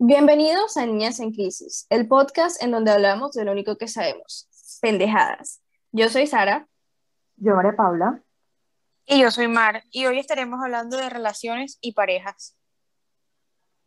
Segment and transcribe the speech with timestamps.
[0.00, 4.48] Bienvenidos a Niñas en Crisis, el podcast en donde hablamos de lo único que sabemos,
[4.80, 5.60] pendejadas.
[5.90, 6.68] Yo soy Sara.
[7.34, 8.22] Yo, María Paula.
[9.06, 12.56] Y yo soy Mar, y hoy estaremos hablando de relaciones y parejas.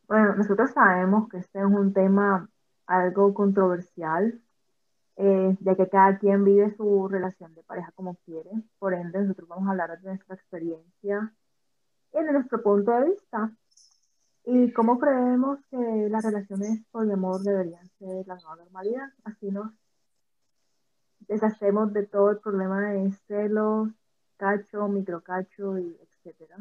[0.05, 2.49] Bueno, nosotros sabemos que este es un tema
[2.87, 4.37] algo controversial,
[5.15, 8.51] eh, ya que cada quien vive su relación de pareja como quiere.
[8.79, 11.33] Por ende, nosotros vamos a hablar de nuestra experiencia
[12.13, 13.55] y de nuestro punto de vista.
[14.43, 15.77] ¿Y cómo creemos que
[16.09, 19.09] las relaciones amor deberían ser la nueva normalidad?
[19.23, 19.71] Así nos
[21.19, 23.89] deshacemos de todo el problema de celos,
[24.37, 26.57] cacho, microcacho y etcétera.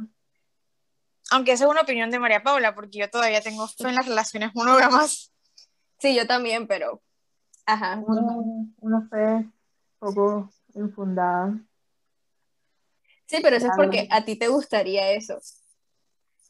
[1.30, 4.06] Aunque esa es una opinión de María Paula, porque yo todavía tengo fe en las
[4.06, 5.32] relaciones monógamas.
[5.98, 7.02] Sí, yo también, pero...
[7.66, 8.02] Ajá.
[8.78, 9.48] Una, fe
[9.98, 11.56] poco infundada.
[13.26, 15.38] Sí, pero eso es porque a ti te gustaría eso.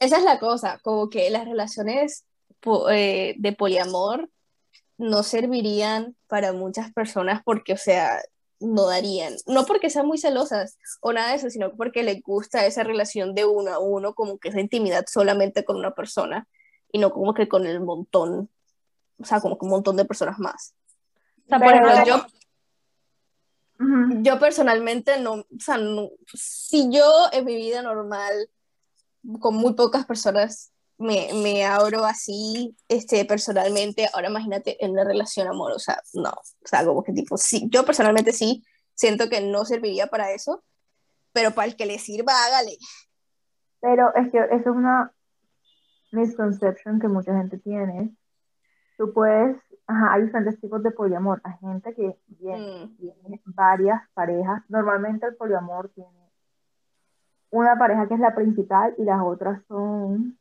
[0.01, 2.25] Esa es la cosa, como que las relaciones
[2.89, 4.31] eh, de poliamor
[4.97, 8.19] no servirían para muchas personas porque, o sea,
[8.59, 9.35] no darían.
[9.45, 13.35] No porque sean muy celosas o nada de eso, sino porque les gusta esa relación
[13.35, 16.47] de uno a uno, como que esa intimidad solamente con una persona
[16.91, 18.49] y no como que con el montón,
[19.19, 20.73] o sea, como que un montón de personas más.
[21.45, 22.25] O sea, por ejemplo, yo,
[24.23, 25.77] yo personalmente no, o sea,
[26.33, 28.49] si yo en mi vida normal
[29.39, 35.47] con muy pocas personas me, me, abro así este, personalmente, ahora imagínate en una relación
[35.47, 40.07] amorosa, no, o sea, como que tipo, sí, yo personalmente sí, siento que no serviría
[40.07, 40.63] para eso,
[41.33, 42.77] pero para el que le sirva, hágale.
[43.81, 45.11] Pero es que eso es una
[46.11, 48.15] misconception que mucha gente tiene.
[48.97, 51.41] Tú puedes, ajá, hay diferentes tipos de poliamor.
[51.43, 52.97] Hay gente que tiene, mm.
[52.97, 54.61] tiene varias parejas.
[54.69, 56.20] Normalmente el poliamor tiene
[57.51, 60.37] una pareja que es la principal y las otras son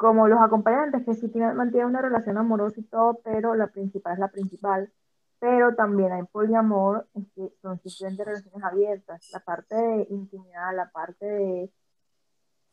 [0.00, 4.14] como los acompañantes que sí tienen, mantienen una relación amorosa y todo, pero la principal
[4.14, 4.90] es la principal.
[5.38, 9.30] Pero también hay poliamor, que son simplemente relaciones abiertas.
[9.30, 11.72] La parte de intimidad, la parte de,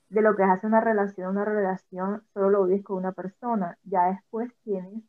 [0.07, 3.77] de lo que hace una relación, una relación, solo lo vives con una persona.
[3.83, 5.03] Ya después tienes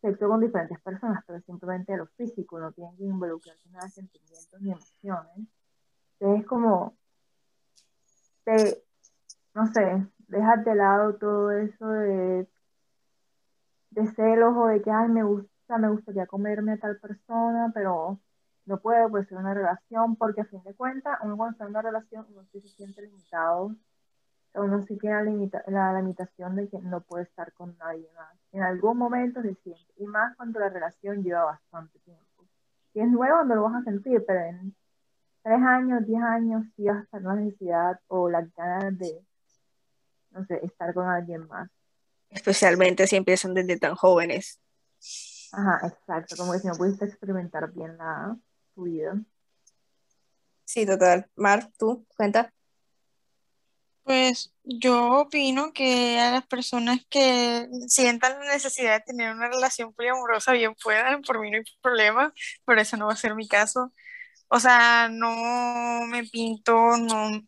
[0.00, 4.60] sexo con diferentes personas, pero simplemente lo físico, no tienen que involucrarse nada de sentimientos
[4.60, 5.48] ni emociones.
[6.20, 6.96] Es como,
[8.44, 8.82] te,
[9.54, 12.48] no sé, dejas de lado todo eso de,
[13.90, 18.18] de celos o de que, ay, me gusta, me gustaría comerme a tal persona, pero
[18.66, 21.70] no puede, pues ser una relación, porque a fin de cuentas, uno cuando está en
[21.70, 23.74] una relación, uno sí se siente limitado,
[24.54, 28.34] uno sí tiene la, limita la limitación de que no puede estar con nadie más.
[28.52, 32.24] En algún momento se siente, y más cuando la relación lleva bastante tiempo.
[32.92, 34.74] Si es nuevo, no lo vas a sentir, pero en
[35.46, 39.24] tres años, diez años, sí vas a estar la necesidad o las ganas de,
[40.30, 41.70] no sé, estar con alguien más.
[42.30, 44.60] Especialmente si empiezan desde tan jóvenes.
[45.52, 48.36] Ajá, exacto, como que si no pudiste experimentar bien la,
[48.74, 49.14] tu vida.
[50.64, 51.30] Sí, total.
[51.36, 52.52] Mar, tú, cuenta.
[54.02, 59.94] Pues yo opino que a las personas que sientan la necesidad de tener una relación
[59.94, 62.34] poliamorosa bien puedan, por mí no hay problema,
[62.64, 63.92] pero eso no va a ser mi caso.
[64.48, 67.42] O sea, no me pinto, no,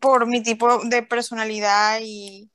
[0.00, 2.50] por mi tipo de personalidad y,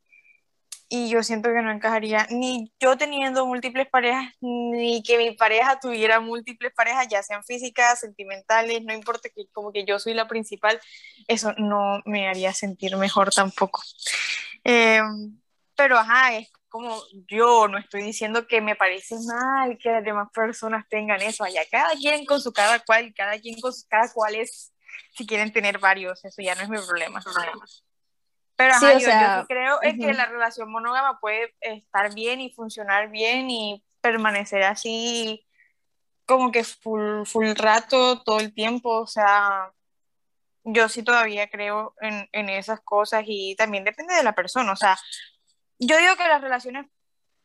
[0.90, 5.80] y yo siento que no encajaría ni yo teniendo múltiples parejas, ni que mi pareja
[5.80, 10.28] tuviera múltiples parejas, ya sean físicas, sentimentales, no importa que como que yo soy la
[10.28, 10.80] principal,
[11.28, 13.82] eso no me haría sentir mejor tampoco.
[14.64, 15.40] Em,
[15.76, 20.30] pero ajá, es como yo no estoy diciendo que me parece mal que las demás
[20.34, 24.12] personas tengan eso, allá cada quien con su cada cual, cada quien con su cada
[24.14, 24.74] cual es,
[25.16, 27.22] si quieren tener varios, eso ya no es mi problema.
[28.56, 33.50] Pero ajá, yo, creo es que la relación monógama puede estar bien y funcionar bien
[33.50, 35.46] y permanecer así
[36.26, 39.72] como que full, full rato, todo el tiempo, o sea,
[40.64, 44.76] yo sí todavía creo en, en esas cosas y también depende de la persona, o
[44.76, 44.96] sea,
[45.80, 46.86] yo digo que las relaciones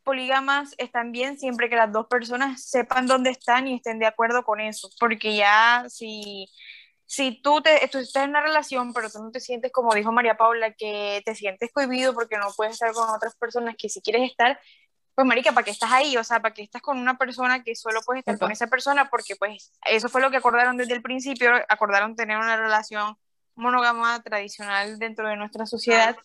[0.03, 4.45] polígamas están bien siempre que las dos personas sepan dónde están y estén de acuerdo
[4.45, 6.47] con eso, porque ya si,
[7.07, 10.13] si tú, te, tú estás en una relación, pero tú no te sientes, como dijo
[10.13, 14.03] María Paula, que te sientes cohibido porque no puedes estar con otras personas que si
[14.03, 14.61] quieres estar,
[15.15, 16.17] pues marica, ¿para qué estás ahí?
[16.17, 19.09] O sea, ¿para qué estás con una persona que solo puedes estar con esa persona?
[19.09, 23.17] Porque pues eso fue lo que acordaron desde el principio, acordaron tener una relación
[23.55, 26.17] monógama tradicional dentro de nuestra sociedad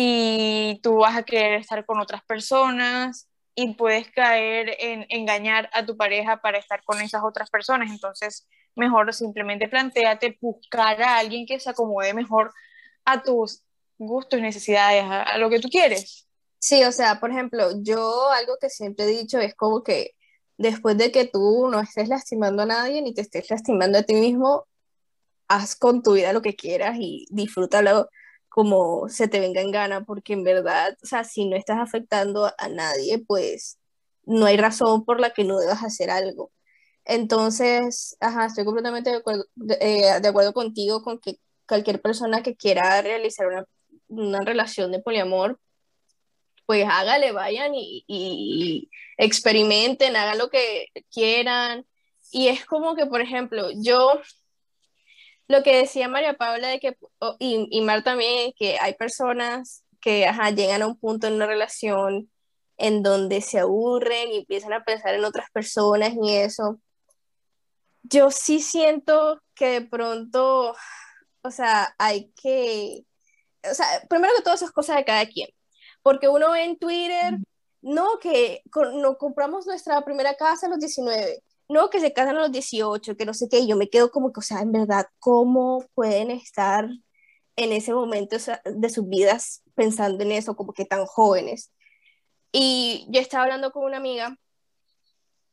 [0.00, 5.84] y tú vas a querer estar con otras personas y puedes caer en engañar a
[5.84, 7.90] tu pareja para estar con esas otras personas.
[7.90, 8.46] Entonces,
[8.76, 12.52] mejor simplemente planteate buscar a alguien que se acomode mejor
[13.04, 13.64] a tus
[13.98, 16.28] gustos y necesidades, a, lo que tú quieres.
[16.60, 20.12] Sí, o sea, por ejemplo, yo algo que siempre he dicho es como que
[20.58, 24.14] después de que tú no estés lastimando a nadie ni te estés lastimando a ti
[24.14, 24.64] mismo,
[25.48, 28.08] haz con tu vida lo que quieras y disfrútalo
[28.58, 32.52] como se te venga en gana, porque en verdad, o sea, si no estás afectando
[32.58, 33.78] a nadie, pues
[34.24, 36.50] no hay razón por la que no debas hacer algo.
[37.04, 41.38] Entonces, ajá, estoy completamente de acuerdo, de, eh, acuerdo contigo con que
[41.68, 43.64] cualquier persona que quiera realizar una,
[44.08, 45.60] una relación de poliamor,
[46.66, 51.86] pues hágale, vayan y, y, experimenten, hagan lo que quieran.
[52.32, 54.20] Y es como que, por ejemplo, yo,
[55.48, 56.96] lo que decía María Paula de que,
[57.38, 61.46] y, y Mar también, que hay personas que ajá, llegan a un punto en una
[61.46, 62.30] relación
[62.76, 66.80] en donde se aburren y empiezan a pensar en otras personas y eso.
[68.02, 70.74] Yo sí siento que de pronto,
[71.42, 73.04] o sea, hay que,
[73.68, 75.48] o sea, primero que todo eso es cosa de cada quien,
[76.02, 77.38] porque uno ve en Twitter,
[77.82, 78.62] no, que
[78.94, 83.16] no compramos nuestra primera casa a los 19, no, que se casan a los 18,
[83.16, 85.84] que no sé qué, y yo me quedo como que, o sea, en verdad, ¿cómo
[85.94, 86.88] pueden estar
[87.56, 91.72] en ese momento de sus vidas pensando en eso, como que tan jóvenes?
[92.52, 94.36] Y yo estaba hablando con una amiga,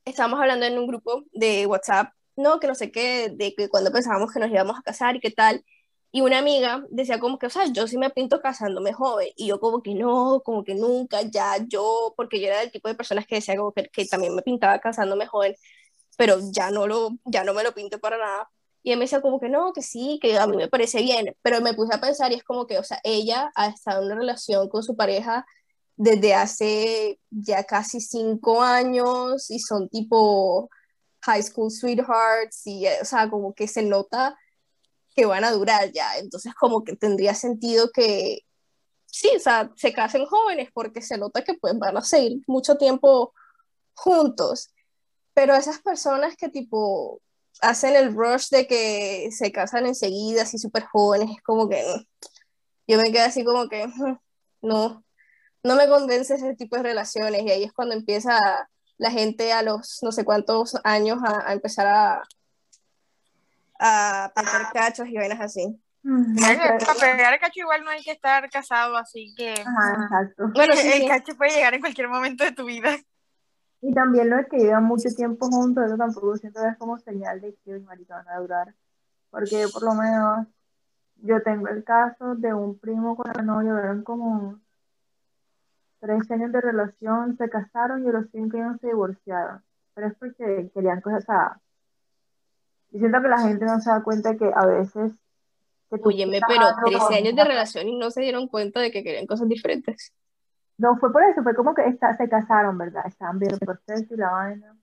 [0.06, 3.92] estábamos hablando en un grupo de WhatsApp, no, que no sé qué, de que cuando
[3.92, 5.64] pensábamos que nos íbamos a casar y qué tal.
[6.12, 9.30] Y una amiga decía como que, o sea, yo sí me pinto casándome joven.
[9.36, 12.88] Y yo como que no, como que nunca, ya yo, porque yo era del tipo
[12.88, 15.56] de personas que decía como que, que también me pintaba casándome joven,
[16.18, 18.50] pero ya no, lo, ya no me lo pinto para nada.
[18.84, 21.36] Y él me decía como que no, que sí, que a mí me parece bien.
[21.42, 24.08] Pero me puse a pensar y es como que, o sea, ella ha estado en
[24.08, 25.46] una relación con su pareja
[25.98, 30.70] desde hace ya casi cinco años y son tipo
[31.22, 34.38] high school sweethearts y, o sea, como que se nota
[35.16, 36.18] que van a durar ya.
[36.18, 38.40] Entonces, como que tendría sentido que,
[39.08, 42.78] sí, o sea, se casen jóvenes porque se nota que pues van a seguir mucho
[42.78, 43.34] tiempo
[43.96, 44.70] juntos.
[45.36, 47.22] Pero esas personas que tipo
[47.62, 51.84] hacen el rush de que se casan enseguida, así súper jóvenes, es como que
[52.88, 53.86] yo me quedo así como que
[54.62, 55.04] no,
[55.64, 58.40] no me convence ese tipo de relaciones y ahí es cuando empieza
[58.98, 62.24] la gente a los no sé cuántos años a, empezar a,
[63.80, 65.80] a pegar cachos y vainas así.
[66.40, 70.50] Para pegar el cacho igual no hay que estar casado, así que exacto.
[70.54, 72.96] Bueno, el cacho puede llegar en cualquier momento de tu vida.
[73.88, 77.40] Y también lo es que llevan mucho tiempo juntos, eso tampoco siento es como señal
[77.40, 78.74] de que el marido van a durar.
[79.30, 80.48] Porque por lo menos
[81.18, 84.60] yo tengo el caso de un primo con la novia, eran como
[86.00, 89.64] tres años de relación, se casaron y a los cinco años se divorciaron.
[89.94, 91.62] Pero es porque querían cosas a...
[92.92, 95.12] Y siento que la gente no se da cuenta que a veces...
[95.92, 99.48] Óyeme, pero 13 años de relación y no se dieron cuenta de que querían cosas
[99.48, 100.12] diferentes.
[100.77, 103.04] No, fue por eso, fue como que está, se casaron, ¿verdad?
[103.06, 104.77] Estaban viendo el proceso y la vaina.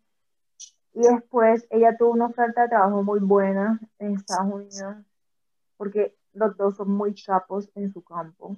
[0.95, 4.97] Y después ella tuvo una oferta de trabajo muy buena en Estados Unidos,
[5.77, 8.57] porque los dos son muy capos en su campo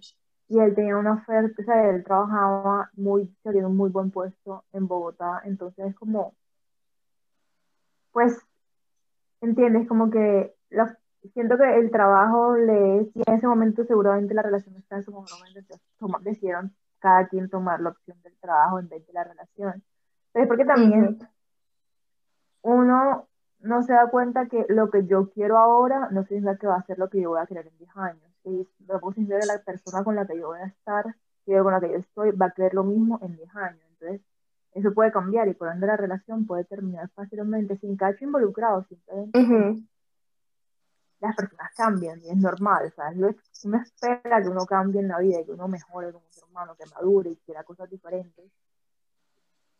[0.49, 4.65] y él tenía una oferta, o sea, él trabajaba muy, tenía un muy buen puesto
[4.73, 6.35] en Bogotá, entonces es como,
[8.13, 8.39] pues,
[9.41, 9.89] ¿entiendes?
[9.89, 10.55] Como que
[11.33, 15.13] siento que el trabajo le y en ese momento seguramente la relación está en su
[15.13, 15.81] momento, entonces
[16.23, 19.83] decidieron cada quien tomar la opción del trabajo en vez de la relación.
[20.33, 21.19] Pero es porque también
[22.63, 23.29] uno
[23.61, 26.87] no se da cuenta que lo que yo quiero ahora no significa que va a
[26.87, 29.59] ser lo que yo voy a querer en 10 años y lo posible de la
[29.59, 32.47] persona con la que yo voy a estar y con la que yo estoy va
[32.47, 33.83] a querer lo mismo en 10 años.
[33.91, 34.23] Entonces,
[34.73, 39.85] eso puede cambiar y por ende la relación puede terminar fácilmente sin cacho involucrado, simplemente.
[41.27, 45.19] Las personas cambian y es normal, o sea, uno espera que uno cambie en la
[45.19, 48.45] vida, que uno mejore como ser humano, que madure y quiera cosas diferentes.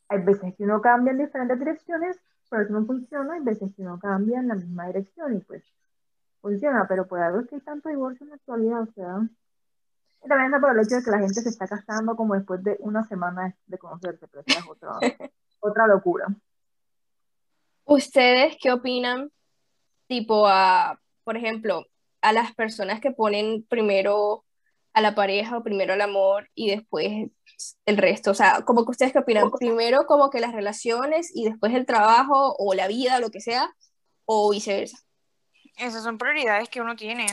[0.09, 3.83] Hay veces que uno cambia en diferentes direcciones, pero eso no funciona, hay veces que
[3.83, 5.63] uno cambia en la misma dirección y pues
[6.41, 9.29] funciona, pero por algo es que hay tanto divorcio en la actualidad, o sea.
[10.25, 12.63] Y también es por el hecho de que la gente se está casando como después
[12.63, 14.93] de una semana de conocerse, pero eso es otra,
[15.61, 16.27] otra locura.
[17.85, 19.31] ¿Ustedes qué opinan,
[20.07, 21.87] tipo, a, por ejemplo,
[22.21, 24.45] a las personas que ponen primero
[24.93, 27.31] a la pareja o primero al amor y después
[27.87, 28.31] el resto?
[28.31, 31.87] O sea, como que ustedes qué opinan, primero como que las relaciones y después el
[31.87, 33.75] trabajo o la vida, lo que sea,
[34.25, 34.99] o viceversa.
[35.77, 37.27] Esas son prioridades que uno tiene.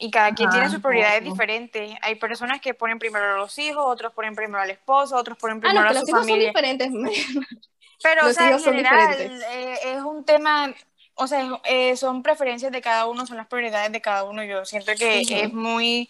[0.00, 1.92] Y cada quien tiene sus prioridades diferentes.
[2.02, 5.60] Hay personas que ponen primero a los hijos, otros ponen primero al esposo, otros ponen
[5.60, 6.50] primero ah, no, a su los familia.
[6.50, 7.48] Hijos son diferentes.
[8.02, 10.72] Pero, o sea, en general, eh, es un tema,
[11.18, 14.44] o sea, eh, son preferencias de cada uno, son las prioridades de cada uno.
[14.44, 16.08] Yo siento que es muy,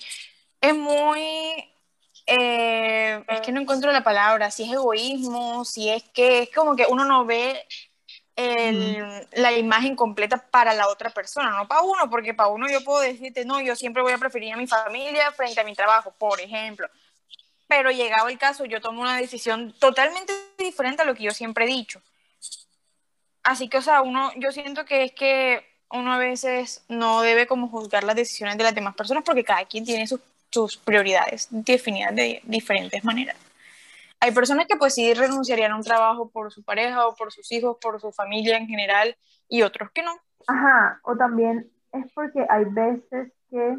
[0.61, 1.69] es muy
[2.27, 6.77] eh, es que no encuentro la palabra, si es egoísmo, si es que es como
[6.77, 7.65] que uno no ve
[9.33, 13.01] la imagen completa para la otra persona, no para uno, porque para uno yo puedo
[13.01, 16.41] decirte, no, yo siempre voy a preferir a mi familia frente a mi trabajo, por
[16.41, 16.89] ejemplo.
[17.67, 21.65] Pero llegado el caso, yo tomo una decisión totalmente diferente a lo que yo siempre
[21.65, 22.01] he dicho.
[23.43, 27.47] Así que, o sea, uno, yo siento que es que uno a veces no debe
[27.47, 31.49] como juzgar las decisiones de las demás personas porque cada quien tiene sus, sus prioridades
[31.51, 33.37] definidas de diferentes maneras.
[34.21, 37.51] Hay personas que pues sí renunciarían a un trabajo por su pareja o por sus
[37.53, 39.17] hijos, por su familia en general,
[39.49, 40.13] y otros que no.
[40.47, 43.79] Ajá, o también es porque hay veces que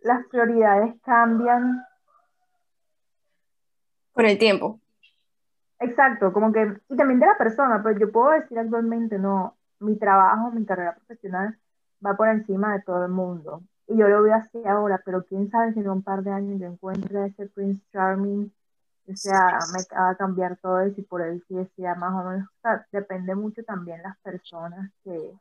[0.00, 1.84] las prioridades cambian
[4.12, 4.80] con el tiempo.
[5.80, 9.96] Exacto, como que, y también de la persona, pero yo puedo decir actualmente, no, mi
[9.96, 11.58] trabajo, mi carrera profesional
[12.04, 13.62] va por encima de todo el mundo.
[13.86, 16.60] Y yo lo veo así ahora, pero quién sabe si en un par de años
[16.60, 18.52] yo encuentre ese Prince Charming
[19.12, 22.48] o sea, me va a cambiar todo y por él sí decía más o menos,
[22.92, 25.40] depende mucho también las personas que, o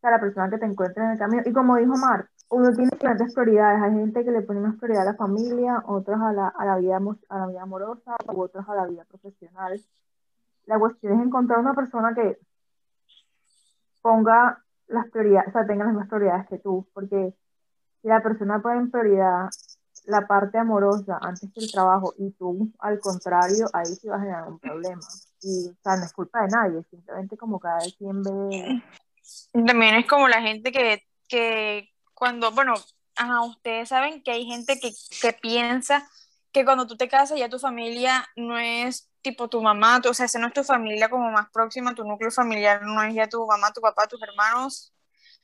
[0.00, 1.42] sea, la persona que te encuentra en el camino.
[1.44, 3.82] Y como dijo Mark, uno tiene diferentes prioridades.
[3.82, 6.76] Hay gente que le pone más prioridad a la familia, otros a la, a la,
[6.76, 9.80] vida, a la vida amorosa, u otros a la vida profesional.
[10.66, 12.38] La cuestión es encontrar una persona que
[14.00, 17.34] ponga las prioridades, o sea, tenga las mismas prioridades que tú, porque
[18.00, 19.48] si la persona pone en prioridad
[20.06, 24.20] la parte amorosa antes que el trabajo y tú al contrario, ahí sí va a
[24.20, 25.02] generar un problema.
[25.42, 28.82] Y, o sea, no es culpa de nadie, simplemente como cada quien ve.
[29.52, 31.93] También es como la gente que, que
[32.24, 32.72] cuando, bueno,
[33.16, 36.08] ajá, ustedes saben que hay gente que, que piensa
[36.52, 40.26] que cuando tú te casas ya tu familia no es tipo tu mamá, o sea,
[40.40, 43.74] no es tu familia como más próxima, tu núcleo familiar no es ya tu mamá,
[43.74, 44.94] tu papá, tus hermanos,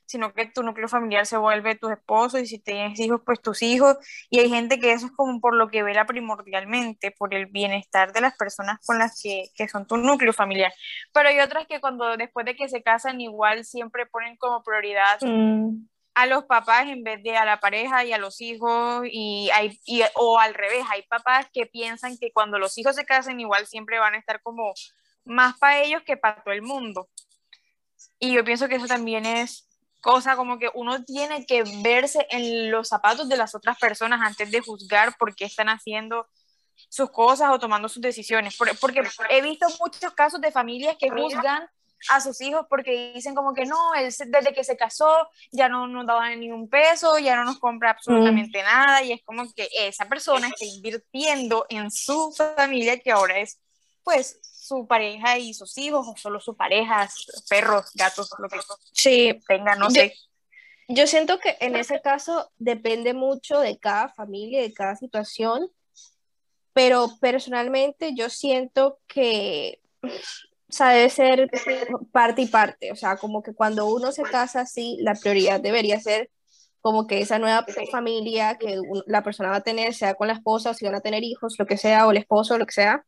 [0.06, 3.60] sino que tu núcleo familiar se vuelve tus esposos y si tienes hijos, pues tus
[3.60, 3.98] hijos.
[4.30, 8.14] Y hay gente que eso es como por lo que vela primordialmente, por el bienestar
[8.14, 10.72] de las personas con las que, que son tu núcleo familiar.
[11.12, 15.20] Pero hay otras que cuando después de que se casan igual siempre ponen como prioridad
[15.20, 15.90] mm.
[16.20, 19.80] A los papás en vez de a la pareja y a los hijos y hay
[19.86, 23.66] y, o al revés, hay papás que piensan que cuando los hijos se casan igual
[23.66, 24.74] siempre van a estar como
[25.24, 27.08] más para ellos que para todo el mundo.
[28.18, 29.66] Y yo pienso que eso también es
[30.02, 34.50] cosa como que uno tiene que verse en los zapatos de las otras personas antes
[34.50, 36.28] de juzgar por qué están haciendo
[36.90, 38.58] sus cosas o tomando sus decisiones.
[38.58, 41.66] Porque he visto muchos casos de familias que juzgan
[42.08, 45.86] a sus hijos porque dicen como que no, él desde que se casó ya no
[45.86, 48.64] nos daba ni un peso, ya no nos compra absolutamente mm.
[48.64, 53.58] nada y es como que esa persona está invirtiendo en su familia que ahora es
[54.02, 57.08] pues su pareja y sus hijos o solo su pareja,
[57.48, 58.58] perros, gatos, lo que
[58.92, 59.38] sí.
[59.46, 60.14] tenga, no sé.
[60.88, 65.70] Yo siento que en ese caso depende mucho de cada familia, de cada situación,
[66.72, 69.80] pero personalmente yo siento que
[70.70, 71.48] o sea, debe ser
[72.12, 76.00] parte y parte, o sea, como que cuando uno se casa así, la prioridad debería
[76.00, 76.30] ser
[76.80, 80.70] como que esa nueva familia que la persona va a tener, sea con la esposa,
[80.70, 83.04] o si van a tener hijos, lo que sea, o el esposo, lo que sea,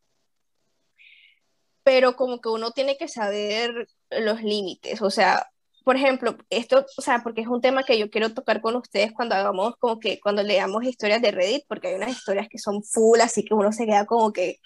[1.85, 5.49] pero como que uno tiene que saber los límites, o sea,
[5.85, 9.13] por ejemplo, esto, o sea, porque es un tema que yo quiero tocar con ustedes
[9.13, 12.85] cuando hagamos, como que cuando leamos historias de Reddit, porque hay unas historias que son
[12.85, 14.59] full, así que uno se queda como que,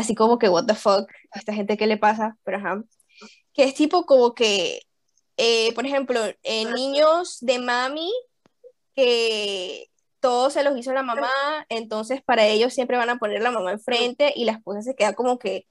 [0.00, 2.82] así como que, what the fuck, a esta gente qué le pasa, pero ajá,
[3.52, 4.82] que es tipo como que,
[5.36, 8.12] eh, por ejemplo, eh, niños de mami
[8.94, 9.86] que
[10.20, 11.30] todo se los hizo la mamá,
[11.68, 15.14] entonces para ellos siempre van a poner la mamá enfrente y la esposa se queda
[15.14, 15.66] como que,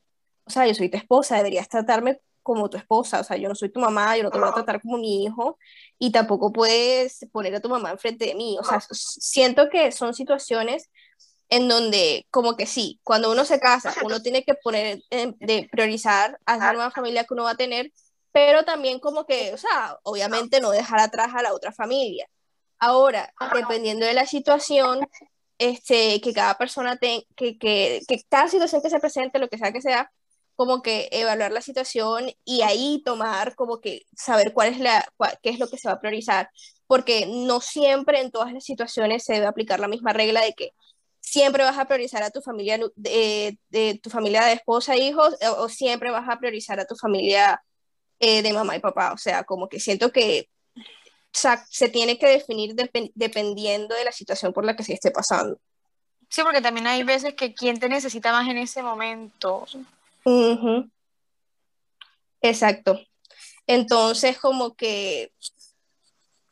[0.46, 3.54] o sea, yo soy tu esposa, deberías tratarme como tu esposa, o sea, yo no
[3.54, 5.60] soy tu mamá, yo no te voy a tratar como mi hijo
[6.00, 10.16] y tampoco puedes poner a tu mamá enfrente de mí, o sea, siento que son
[10.16, 10.90] situaciones
[11.50, 16.40] en donde como que sí, cuando uno se casa, uno tiene que poner, de priorizar
[16.46, 17.92] a la nueva familia que uno va a tener,
[18.32, 22.30] pero también como que, o sea, obviamente no dejar atrás a la otra familia.
[22.80, 25.00] Ahora, dependiendo de la situación,
[25.58, 29.58] este, que cada persona tenga, que, que, que cada situación que se presente, lo que
[29.58, 30.12] sea que sea,
[30.56, 35.06] como que evaluar la situación y ahí tomar como que saber cuál es la
[35.42, 36.50] qué es lo que se va a priorizar,
[36.86, 40.72] porque no siempre en todas las situaciones se debe aplicar la misma regla de que
[41.30, 45.36] siempre vas a priorizar a tu familia de, de tu familia de esposa e hijos
[45.58, 47.62] o, siempre vas a priorizar a tu familia
[48.20, 50.50] eh, de mamá y papá, o sea, como que siento que
[51.32, 52.74] se tiene que definir
[53.14, 55.60] dependiendo de la situación por la que se esté pasando.
[56.28, 59.66] Sí, porque también hay veces que quien te necesita más en ese momento
[62.42, 63.00] Exacto.
[63.68, 65.32] Entonces, como que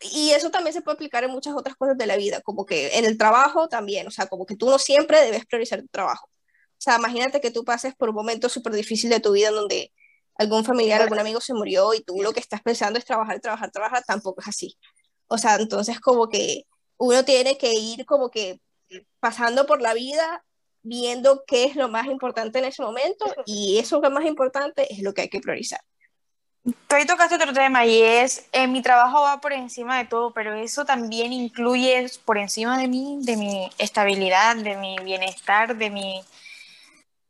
[0.02, 2.98] y eso también se puede aplicar en muchas otras cosas de la vida, como que
[2.98, 6.28] en el trabajo también, o sea, como que tú no siempre debes priorizar tu trabajo.
[6.28, 9.56] O sea, imagínate que tú pases por un momento súper difícil de tu vida en
[9.56, 9.92] donde
[10.36, 13.72] algún familiar, algún amigo se murió y tú lo que estás pensando es trabajar, trabajar,
[13.72, 14.78] trabajar, tampoco es así.
[15.28, 16.66] O sea, entonces como que
[16.98, 18.60] uno tiene que ir como que
[19.20, 20.44] pasando por la vida
[20.84, 24.92] viendo qué es lo más importante en ese momento y eso que es más importante
[24.94, 25.82] es lo que hay que priorizar.
[26.68, 30.34] Tú ahí tocaste otro tema y es, eh, mi trabajo va por encima de todo,
[30.34, 35.90] pero eso también incluye por encima de mí, de mi estabilidad, de mi bienestar, de
[35.90, 36.22] mi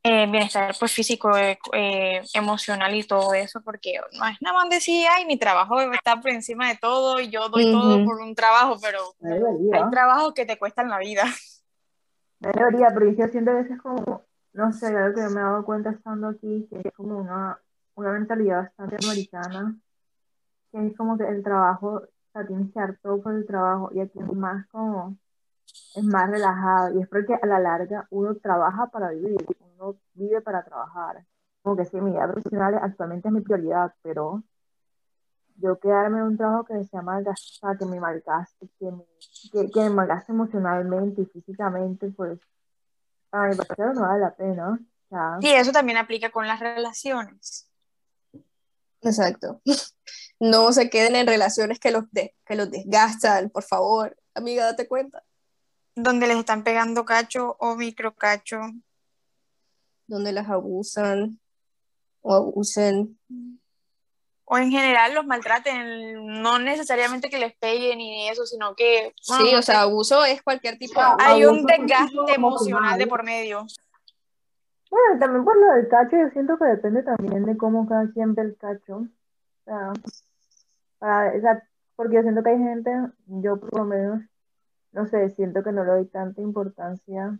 [0.01, 5.05] eh, bienestar pues, físico, eh, emocional y todo eso, porque no es nada más decir,
[5.11, 8.77] ay, mi trabajo está por encima de todo y yo doy todo por un trabajo,
[8.81, 11.25] pero hay trabajos que te cuestan la vida.
[12.39, 15.91] Debería, pero yo siento a veces como, no sé, algo que me he dado cuenta
[15.91, 17.59] estando aquí, que es como una
[17.97, 19.75] una mentalidad bastante americana,
[20.71, 23.89] que es como que el trabajo, o sea, tienes que dar todo por el trabajo,
[23.91, 25.17] y aquí es más como,
[25.95, 29.43] es más relajado, y es porque a la larga uno trabaja para vivir,
[29.75, 31.25] uno vive para trabajar.
[31.63, 34.43] Como que sí, mi vida profesional actualmente es mi prioridad, pero
[35.55, 39.03] yo quedarme en un trabajo que se malgaste, que me malgaste, que me,
[39.51, 42.39] que, que me malgaste emocionalmente y físicamente, pues
[43.31, 44.79] a mi parecer no vale la pena.
[45.41, 47.66] Y eso también aplica con las relaciones.
[49.07, 49.61] Exacto.
[50.39, 54.15] No se queden en relaciones que los, que los desgastan, por favor.
[54.35, 55.23] Amiga, date cuenta.
[55.95, 58.59] Donde les están pegando cacho o microcacho.
[60.05, 61.39] Donde las abusan
[62.21, 63.19] o abusen.
[64.45, 69.15] O en general los maltraten, no necesariamente que les peguen ni eso, sino que...
[69.19, 71.07] sí, o sea, abuso es cualquier tipo de...
[71.17, 73.65] Hay un desgaste emocional de por medio.
[74.89, 78.35] Bueno, también por lo del cacho, yo siento que depende también de cómo cada quien
[78.35, 78.97] ve el cacho.
[78.97, 79.07] O
[79.65, 79.93] sea,
[80.99, 81.63] para,
[81.95, 82.91] porque yo siento que hay gente,
[83.27, 84.21] yo por lo menos,
[84.93, 87.37] no sé, siento que no le doy tanta importancia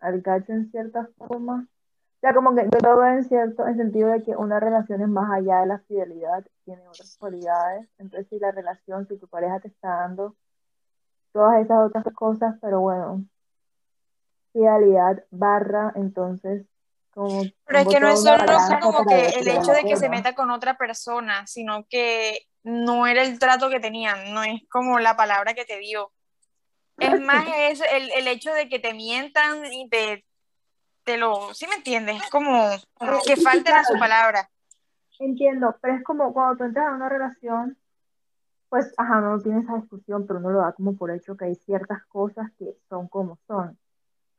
[0.00, 1.66] al cacho en cierta forma.
[2.16, 5.02] O sea, como que yo lo veo en cierto, en sentido de que una relación
[5.02, 7.88] es más allá de la fidelidad, tiene otras cualidades.
[7.98, 10.36] Entonces, si la relación, si tu pareja te está dando
[11.32, 13.24] todas esas otras cosas, pero bueno,
[14.52, 16.66] fidelidad barra, entonces,
[17.10, 17.42] como...
[17.66, 18.44] Pero es que no es solo
[18.80, 23.22] como que el hecho de que se meta con otra persona, sino que no era
[23.22, 26.12] el trato que tenían, no es como la palabra que te dio.
[26.98, 30.24] Es más es el, el hecho de que te mientan y te,
[31.04, 32.22] te lo, ¿sí me entiendes?
[32.22, 32.70] Es como
[33.26, 34.48] que falten a su palabra.
[35.18, 37.78] Entiendo, pero es como cuando tú entras en una relación,
[38.68, 41.54] pues, ajá, no tienes esa discusión, pero uno lo da como por hecho que hay
[41.54, 43.78] ciertas cosas que son como son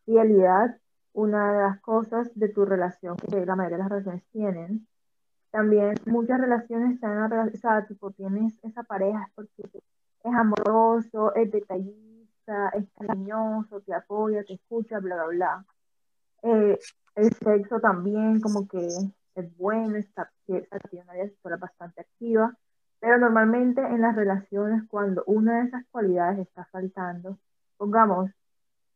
[0.05, 0.77] fidelidad,
[1.13, 4.87] una de las cosas de tu relación que la mayoría de las relaciones tienen.
[5.51, 7.87] También muchas relaciones están en una o sea,
[8.17, 9.63] tienes esa pareja porque
[10.23, 15.65] es amoroso, es detallista, es cariñoso, te apoya, te escucha, bla, bla, bla.
[16.43, 16.79] Eh,
[17.15, 18.87] el sexo también como que
[19.35, 20.67] es bueno, está, tiene
[21.03, 22.57] una vida bastante activa,
[22.99, 27.37] pero normalmente en las relaciones cuando una de esas cualidades está faltando,
[27.77, 28.31] pongamos,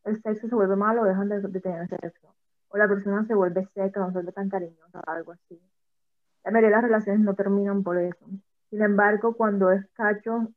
[0.08, 2.34] el sexo se vuelve malo, dejan de, tener sexo.
[2.70, 5.62] O la persona se vuelve seca, no se vuelve tan cariñosa, algo así.
[6.44, 8.26] La mayoría de las relaciones no terminan por eso.
[8.70, 10.50] Sin embargo, cuando es cacho,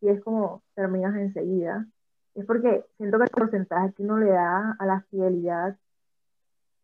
[0.00, 1.86] y es como terminas enseguida,
[2.34, 5.76] es porque siento que el porcentaje que uno le da a la fidelidad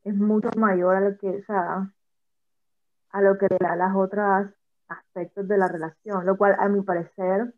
[0.05, 1.93] es mucho mayor a lo que, o sea,
[3.11, 4.51] a lo que le da las otras
[4.89, 7.53] aspectos de la relación, lo cual a mi parecer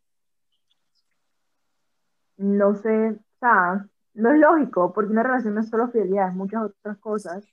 [2.36, 6.34] no sé, o sea, no es lógico, porque una relación no es solo fidelidad, es
[6.34, 7.44] muchas otras cosas.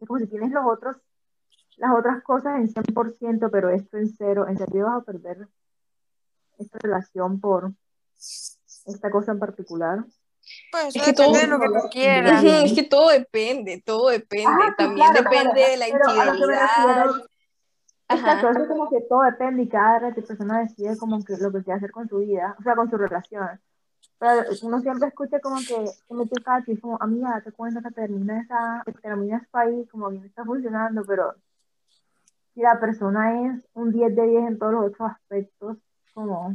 [0.00, 0.96] Es como si tienes los otros,
[1.76, 5.48] las otras cosas en 100%, pero esto en cero, en serio vas a perder
[6.58, 7.72] esta relación por
[8.86, 10.04] esta cosa en particular.
[10.70, 12.44] Pues es que todo de lo que tú quieras.
[12.44, 14.46] Es que todo depende, todo depende.
[14.48, 17.06] Ah, También depende de la infidelidad.
[18.08, 21.76] Exacto, es como que todo depende y cada persona decide como que lo que quiere
[21.76, 23.60] hacer con su vida, o sea, con su relación.
[24.20, 27.90] Pero uno siempre escucha como que se metió cacho y como, amiga, date cuenta que
[27.90, 31.34] termina esa, que termina ese país, como bien está funcionando, pero
[32.54, 35.78] si la persona es un 10 de 10 en todos los otros aspectos,
[36.12, 36.54] como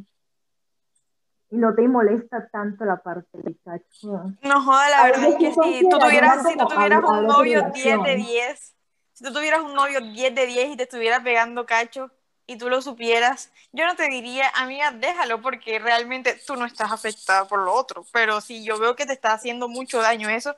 [1.50, 4.32] y no te molesta tanto la parte del cacho.
[4.44, 8.04] No joda, la verdad es que si tú tuvieras, si tú tuvieras un novio 10
[8.04, 8.76] de 10,
[9.14, 12.12] si tú tuvieras un novio 10 de 10 y te estuviera pegando cacho,
[12.48, 16.92] y tú lo supieras, yo no te diría, amiga, déjalo porque realmente tú no estás
[16.92, 18.06] afectada por lo otro.
[18.14, 20.56] Pero si yo veo que te está haciendo mucho daño eso,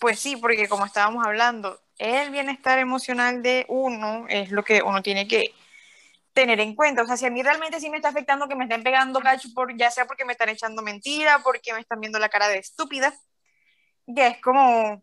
[0.00, 5.02] pues sí, porque como estábamos hablando, el bienestar emocional de uno es lo que uno
[5.02, 5.54] tiene que
[6.32, 7.02] tener en cuenta.
[7.02, 9.48] O sea, si a mí realmente sí me está afectando que me estén pegando cacho,
[9.54, 12.58] por, ya sea porque me están echando mentira, porque me están viendo la cara de
[12.58, 13.14] estúpida,
[14.14, 15.02] que es como...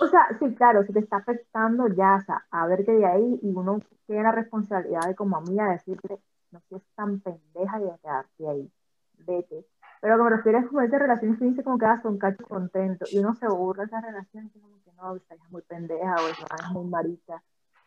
[0.00, 3.06] O sea, sí, claro, si te está afectando ya, o sea, a ver que de
[3.06, 6.18] ahí y uno tiene la responsabilidad de como amiga decirte,
[6.50, 8.72] no seas tan pendeja y de quedarte ahí,
[9.18, 9.66] vete.
[10.00, 12.44] Pero lo que me refiero es como esa relación que dice como que son cacho
[12.48, 15.62] contento y uno se burla de esa relación y como que no, esta es muy
[15.62, 17.42] pendeja o esa es muy marica.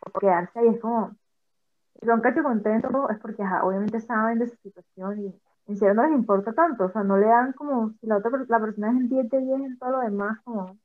[0.06, 1.16] O quedarse ahí es como,
[2.04, 6.12] son cacho contento es porque obviamente saben de su situación y en serio no les
[6.12, 9.10] importa tanto, o sea, no le dan como, si la otra la persona es en
[9.10, 10.78] 10 de 10 en todo lo demás, como...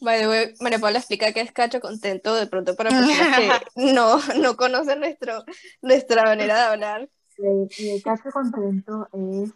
[0.00, 3.50] By the way, María Paula explica que es cacho contento de pronto para personas que
[3.94, 5.44] no, no conocen nuestro,
[5.82, 7.08] nuestra manera de hablar.
[7.36, 9.52] El cacho contento es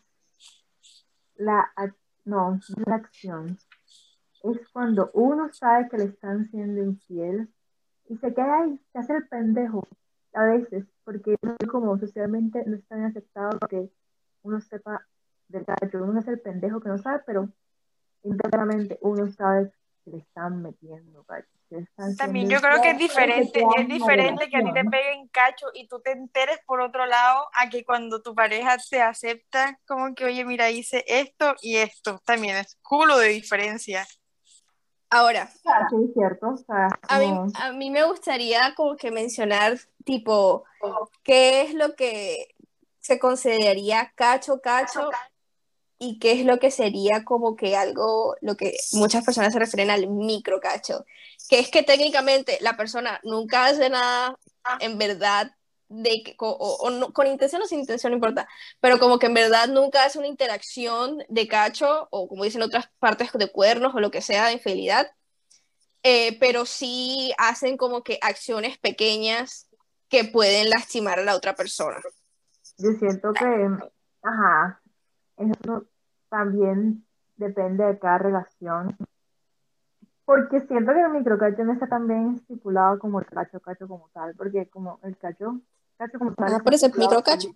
[1.36, 1.70] la,
[2.24, 3.58] no, la acción.
[4.42, 7.48] Es cuando uno sabe que le están siendo infiel
[8.08, 9.86] y se queda ahí, se hace el pendejo
[10.34, 11.36] a veces, porque
[11.70, 13.88] como socialmente no es tan aceptado que
[14.42, 15.06] uno sepa
[15.48, 17.48] del cacho, uno es el pendejo que no sabe, pero
[18.22, 19.72] internamente uno sabe
[20.04, 21.48] que le están metiendo cacho.
[22.18, 25.88] También yo creo que es diferente, es diferente que a ti te peguen cacho y
[25.88, 30.26] tú te enteres por otro lado a que cuando tu pareja te acepta como que,
[30.26, 34.06] oye, mira, hice esto y esto, también es culo de diferencia.
[35.10, 36.54] Ahora, sí, cierto.
[36.68, 40.64] a, mí, a mí me gustaría como que mencionar, tipo,
[41.22, 42.48] qué es lo que
[43.00, 45.10] se consideraría cacho, cacho,
[46.04, 49.90] y qué es lo que sería como que algo, lo que muchas personas se refieren
[49.90, 51.06] al micro cacho,
[51.48, 54.38] que es que técnicamente la persona nunca hace nada
[54.80, 55.52] en verdad
[55.88, 58.46] de o, no, con intención o sin intención no importa,
[58.80, 62.90] pero como que en verdad nunca hace una interacción de cacho o como dicen otras
[62.98, 65.10] partes de cuernos o lo que sea de infidelidad,
[66.02, 69.68] eh, pero sí hacen como que acciones pequeñas
[70.10, 71.96] que pueden lastimar a la otra persona.
[72.76, 73.68] Yo siento que,
[74.22, 74.82] ajá,
[75.38, 75.86] eso
[76.34, 78.96] también depende de cada relación.
[80.24, 84.08] Porque siento que el microcacho no está tan bien estipulado como el cacho cacho como
[84.12, 85.60] tal, porque como el cacho
[85.96, 86.60] cacho como tal.
[86.62, 87.50] por ese microcacho.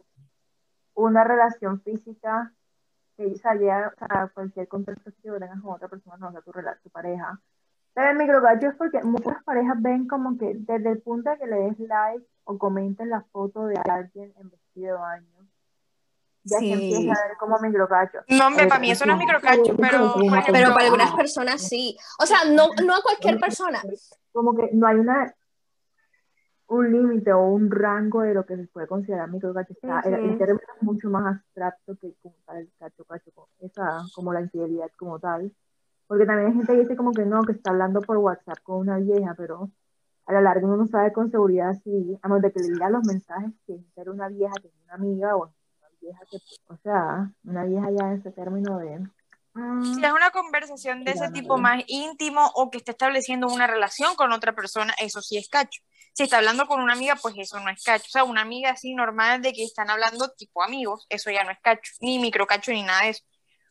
[0.94, 2.52] Una relación física
[3.16, 6.90] que salía a cualquier contexto que tengas con otra persona, no o sea, tu, tu
[6.90, 7.40] pareja.
[7.94, 11.46] Pero el microcacho es porque muchas parejas ven como que desde el punto de que
[11.48, 15.48] le des like o comenten la foto de alguien en vestido de baño,
[16.44, 18.18] ya se empieza a ver como microcacho.
[18.28, 20.14] No, hombre, para mí eso no es microcacho, pero,
[20.52, 21.96] pero para algunas personas sí.
[22.20, 23.82] O sea, no, no a cualquier persona.
[24.32, 25.34] Como que no hay una
[26.68, 29.74] un límite o un rango de lo que se puede considerar microcacho.
[30.04, 34.90] El término es mucho más abstracto que como el cacho cacho, esa, como la infidelidad
[34.96, 35.52] como tal.
[36.06, 38.78] Porque también hay gente que dice como que no, que está hablando por WhatsApp con
[38.78, 39.70] una vieja, pero
[40.26, 42.90] a la larga uno no sabe con seguridad si, a menos de que le diga
[42.90, 45.50] los mensajes, que ser una vieja, que es una amiga o
[46.08, 49.00] vieja que, o sea, una vieja ya en ese término de...
[49.54, 53.66] Mm, si es una conversación de ese tipo más íntimo o que está estableciendo una
[53.66, 55.80] relación con otra persona, eso sí es cacho.
[56.12, 58.06] Si está hablando con una amiga, pues eso no es cacho.
[58.06, 61.50] O sea, una amiga así normal de que están hablando tipo amigos, eso ya no
[61.50, 63.24] es cacho, ni micro cacho ni nada de eso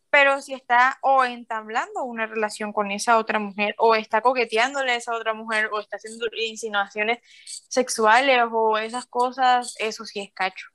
[0.09, 4.95] pero si está o entablando una relación con esa otra mujer, o está coqueteándole a
[4.95, 10.67] esa otra mujer, o está haciendo insinuaciones sexuales o esas cosas, eso sí es cacho.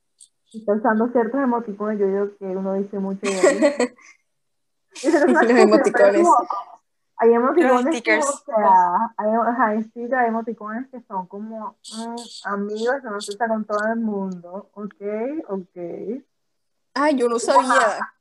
[0.53, 3.95] Está usando ciertos emoticones, yo digo que uno dice mucho de
[5.27, 6.27] Los emoticones.
[7.17, 13.09] Hay emoticones que, o sea, hay, hay, hay emoticones que son como mm, amigos que
[13.09, 15.01] no se está con todo el mundo, ok,
[15.47, 16.23] ok.
[16.95, 18.13] Ay, yo no sabía.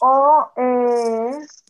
[0.00, 1.64] O es.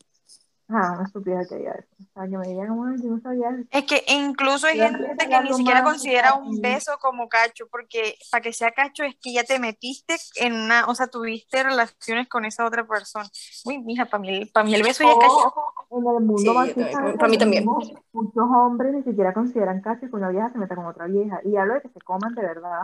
[0.68, 1.88] Ah, una estupidez que diga eso.
[2.00, 2.68] O sea, que me digan,
[3.00, 3.56] yo no sabía.
[3.70, 8.42] Es que incluso hay gente que ni siquiera considera un beso como cacho, porque para
[8.42, 12.44] que sea cacho es que ya te metiste en una, o sea, tuviste relaciones con
[12.44, 13.28] esa otra persona.
[13.64, 15.54] Uy, mija, para mí, para mí el beso ya es cacho.
[15.88, 16.74] En el mundo sí,
[17.16, 17.64] para mí también.
[17.64, 21.40] Muchos hombres ni siquiera consideran cacho que una vieja se meta con otra vieja.
[21.44, 22.82] Y hablo de que se coman de verdad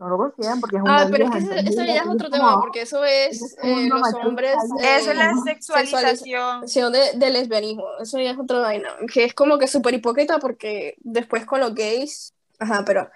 [0.00, 2.58] no lo consideran porque es un Ah, pero es que eso, ya es otro tema,
[2.58, 4.56] porque eso es eh, los hombres.
[4.80, 6.92] eso es la sexualización.
[6.92, 10.94] De, de, lesbianismo, eso ya es otra vaina, que es como que súper hipócrita porque
[11.00, 13.10] después con los gays, ajá, pero,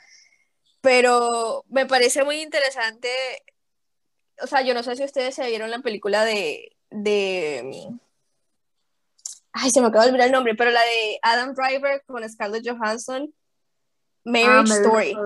[0.82, 3.08] pero me parece muy interesante.
[4.42, 6.76] O sea, yo no sé si ustedes se vieron la película de.
[6.90, 7.88] de
[9.52, 12.68] Ay, se me acaba de olvidar el nombre, pero la de Adam Driver con Scarlett
[12.68, 13.32] Johansson,
[14.24, 15.16] Marriage ah, Story.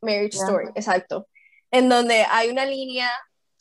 [0.00, 1.28] Marriage Story, exacto.
[1.70, 3.10] En donde hay una línea,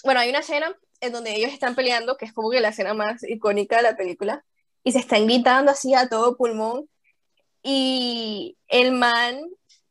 [0.03, 2.93] bueno, hay una escena en donde ellos están peleando, que es como que la escena
[2.93, 4.43] más icónica de la película,
[4.83, 6.89] y se están gritando así a todo pulmón,
[7.63, 9.41] y el man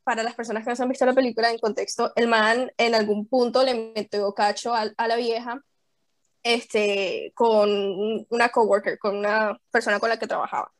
[0.05, 3.27] para las personas que no han visto la película en contexto, el man en algún
[3.27, 5.61] punto le metió cacho a, a la vieja
[6.45, 10.71] este, con una coworker, con una persona con la que trabajaba.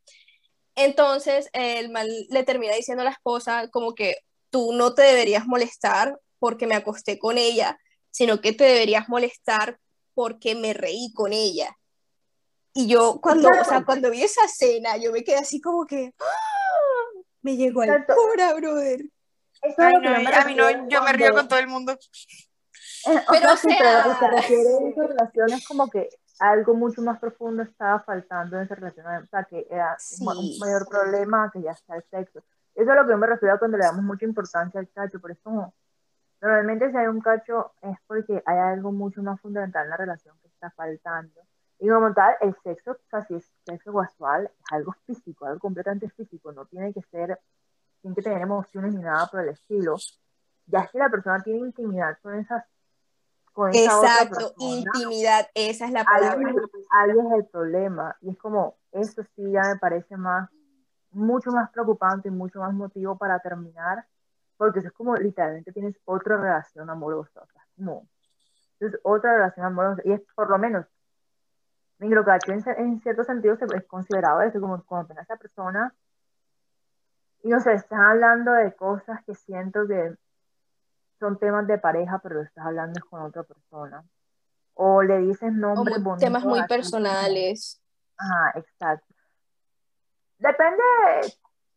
[0.77, 4.17] Entonces, el man le termina diciendo a la esposa como que
[4.55, 7.77] tú no te deberías molestar porque me acosté con ella,
[8.13, 9.81] sino que te deberías molestar
[10.15, 11.77] porque me reí con ella.
[12.73, 16.15] Y yo cuando, o sea, cuando vi esa escena, yo me quedé así como que
[16.21, 17.21] ¡ah!
[17.43, 19.01] me llegó al cora, brother.
[19.61, 21.91] Eso Ay, no, a mí no, yo me río con todo el mundo.
[21.93, 26.75] Eh, pero, sí, pero lo que se refiere a esa relación es como que algo
[26.75, 31.51] mucho más profundo estaba faltando en esa relación, o sea, que era un mayor problema
[31.53, 32.45] que ya sea el sexo.
[32.75, 35.31] Eso es lo que yo me refiero cuando le damos mucha importancia al cacho, por
[35.31, 35.73] eso
[36.41, 40.37] normalmente si hay un cacho es porque hay algo mucho más fundamental en la relación
[40.43, 41.41] que está faltando.
[41.79, 45.61] Y como tal, el sexo, o sea, si es sexo casual, es algo físico, algo
[45.61, 47.39] completamente físico, no tiene que ser,
[48.01, 49.97] tiene que tener emociones ni nada por el estilo.
[50.67, 52.65] Ya si la persona tiene intimidad con esas
[53.73, 56.53] Exacto, intimidad, esa es la palabra.
[56.91, 58.17] Ahí, es el problema.
[58.21, 60.51] Y es como, eso sí ya me parece más,
[61.15, 64.07] mucho más preocupante y mucho más motivo para terminar,
[64.57, 67.43] porque eso es como literalmente tienes otra relación amorosa.
[67.43, 68.07] O sea, como,
[68.81, 70.03] es otra relación amorosa.
[70.05, 70.87] Y es por lo menos,
[71.99, 75.95] microcacho en, en cierto sentido se es considerado eso, como cuando tenés a esa persona
[77.45, 80.17] y no sé, están hablando de cosas que siento que
[81.21, 84.03] son temas de pareja, pero estás hablando con otra persona.
[84.73, 86.25] O le dices nombres bonitos.
[86.25, 87.83] Temas muy personales.
[88.17, 89.14] Ajá, exacto.
[90.39, 90.83] Depende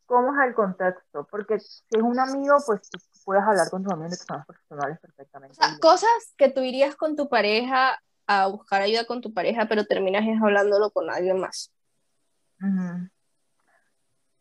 [0.06, 2.90] cómo es el contexto, porque si es un amigo, pues
[3.26, 5.58] puedes hablar con tu amigo de temas personales perfectamente.
[5.82, 10.24] cosas que tú irías con tu pareja a buscar ayuda con tu pareja, pero terminas
[10.42, 11.72] hablándolo con alguien más.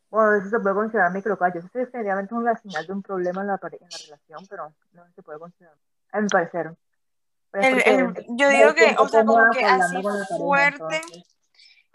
[0.08, 1.58] Bueno, eso se puede considerar microcallo.
[1.58, 5.04] Eso es definitivamente una señal de un problema en la, en la relación, pero no
[5.14, 5.76] se puede considerar,
[6.12, 6.76] a mi parecer.
[8.28, 10.02] yo digo que, o sea, como que así
[10.38, 11.02] fuerte,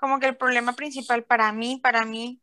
[0.02, 2.42] como que el problema principal para mí, para mí,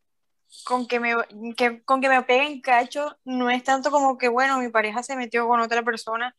[0.63, 1.13] con que me,
[1.57, 5.17] que, con que me peguen cacho, no es tanto como que, bueno, mi pareja se
[5.17, 6.33] metió con otra persona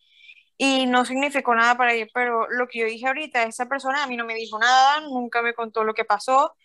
[0.57, 4.07] y no significó nada para ella, pero lo que yo dije ahorita, esa persona a
[4.07, 6.57] mí no me dijo nada, nunca me contó lo que pasó,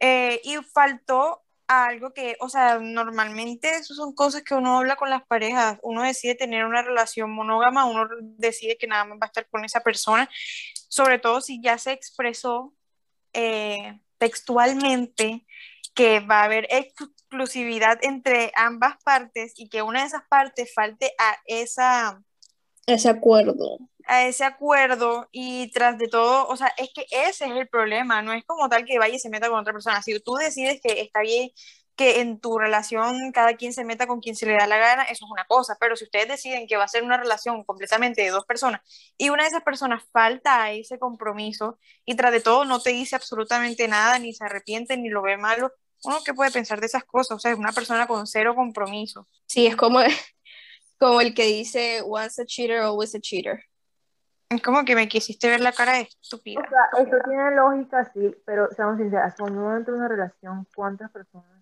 [0.00, 5.08] eh, y faltó algo que, o sea, normalmente eso son cosas que uno habla con
[5.10, 9.28] las parejas, uno decide tener una relación monógama, uno decide que nada más va a
[9.28, 10.28] estar con esa persona,
[10.88, 12.74] sobre todo si ya se expresó
[13.38, 15.46] eh, textualmente
[15.94, 21.12] que va a haber exclusividad entre ambas partes y que una de esas partes falte
[21.18, 22.22] a esa...
[22.86, 27.50] Ese acuerdo a ese acuerdo y tras de todo, o sea, es que ese es
[27.50, 30.02] el problema, no es como tal que vaya y se meta con otra persona.
[30.02, 31.50] Si tú decides que está bien
[31.98, 35.02] que en tu relación cada quien se meta con quien se le da la gana,
[35.02, 38.22] eso es una cosa, pero si ustedes deciden que va a ser una relación completamente
[38.22, 38.80] de dos personas
[39.18, 42.90] y una de esas personas falta a ese compromiso y tras de todo no te
[42.90, 45.72] dice absolutamente nada, ni se arrepiente, ni lo ve malo,
[46.04, 49.26] uno qué puede pensar de esas cosas, o sea, es una persona con cero compromiso.
[49.46, 49.98] Sí, es como,
[50.98, 53.60] como el que dice, once a cheater, always a cheater.
[54.50, 56.60] Es como que me quisiste ver la cara de estúpida.
[56.60, 60.66] O sea, eso tiene lógica, sí, pero seamos sinceros, cuando uno entra en una relación,
[60.74, 61.57] ¿cuántas personas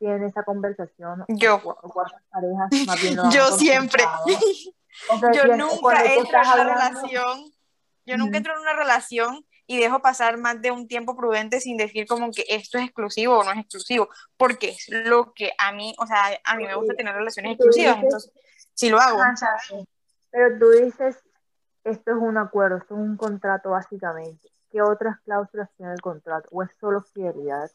[0.00, 1.24] tienen esa conversación?
[1.28, 1.62] Yo.
[1.62, 4.02] cuántas parejas más bien Yo siempre.
[5.34, 7.52] yo nunca entro en una relación,
[8.04, 11.76] yo nunca entro en una relación y dejo pasar más de un tiempo prudente sin
[11.76, 15.70] decir como que esto es exclusivo o no es exclusivo, porque es lo que a
[15.70, 18.32] mí, o sea, a mí me gusta tener relaciones exclusivas, entonces,
[18.74, 19.20] si lo hago.
[20.32, 21.16] Pero tú dices
[21.84, 24.48] esto es un acuerdo, esto es un contrato básicamente.
[24.70, 26.48] ¿Qué otras cláusulas tiene el contrato?
[26.52, 27.70] ¿O es solo fidelidad?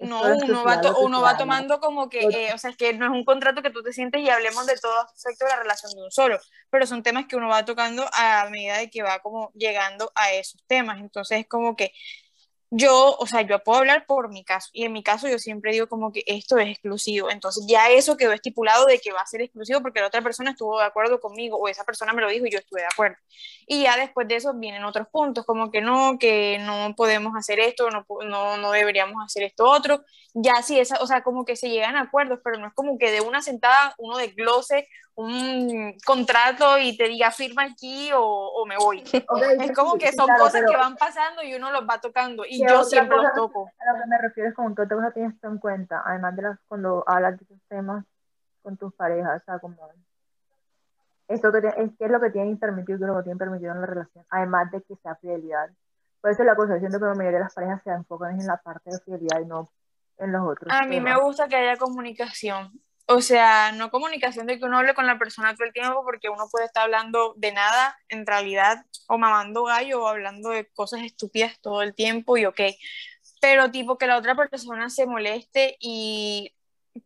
[0.00, 3.10] No, uno va, uno va tomando como que, eh, o sea, es que no es
[3.10, 6.02] un contrato que tú te sientes y hablemos de todo aspecto de la relación de
[6.04, 6.38] un solo,
[6.70, 10.32] pero son temas que uno va tocando a medida de que va como llegando a
[10.32, 11.00] esos temas.
[11.00, 11.92] Entonces es como que
[12.70, 15.72] yo, o sea, yo puedo hablar por mi caso, y en mi caso yo siempre
[15.72, 19.26] digo como que esto es exclusivo, entonces ya eso quedó estipulado de que va a
[19.26, 22.28] ser exclusivo porque la otra persona estuvo de acuerdo conmigo, o esa persona me lo
[22.28, 23.16] dijo y yo estuve de acuerdo.
[23.66, 27.60] Y ya después de eso vienen otros puntos, como que no, que no podemos hacer
[27.60, 30.04] esto, no, no, no deberíamos hacer esto otro,
[30.34, 32.98] ya sí, esa, o sea, como que se llegan a acuerdos, pero no es como
[32.98, 38.64] que de una sentada uno desglose un contrato y te diga firma aquí o, o
[38.66, 39.02] me voy.
[39.60, 42.84] es como que son cosas que van pasando y uno los va tocando y yo
[42.84, 43.68] siempre los toco.
[43.80, 46.42] A lo que me refiero es como que otra cosa tienes en cuenta, además de
[46.42, 48.04] las, cuando hablas de esos temas
[48.62, 49.76] con tus parejas, o sea, como
[51.26, 53.80] esto que es, qué es lo que tienen permitido y lo que tienen permitido en
[53.80, 55.68] la relación, además de que sea fidelidad.
[56.20, 58.58] Por eso la cosa, siento que la mayoría de las parejas se enfocan en la
[58.58, 59.68] parte de fidelidad y no
[60.18, 60.72] en los otros.
[60.72, 62.70] A mí me gusta que haya comunicación
[63.10, 66.28] o sea, no comunicación de que uno hable con la persona todo el tiempo porque
[66.28, 71.00] uno puede estar hablando de nada en realidad o mamando gallo o hablando de cosas
[71.00, 72.60] estúpidas todo el tiempo y ok,
[73.40, 76.52] pero tipo que la otra persona se moleste y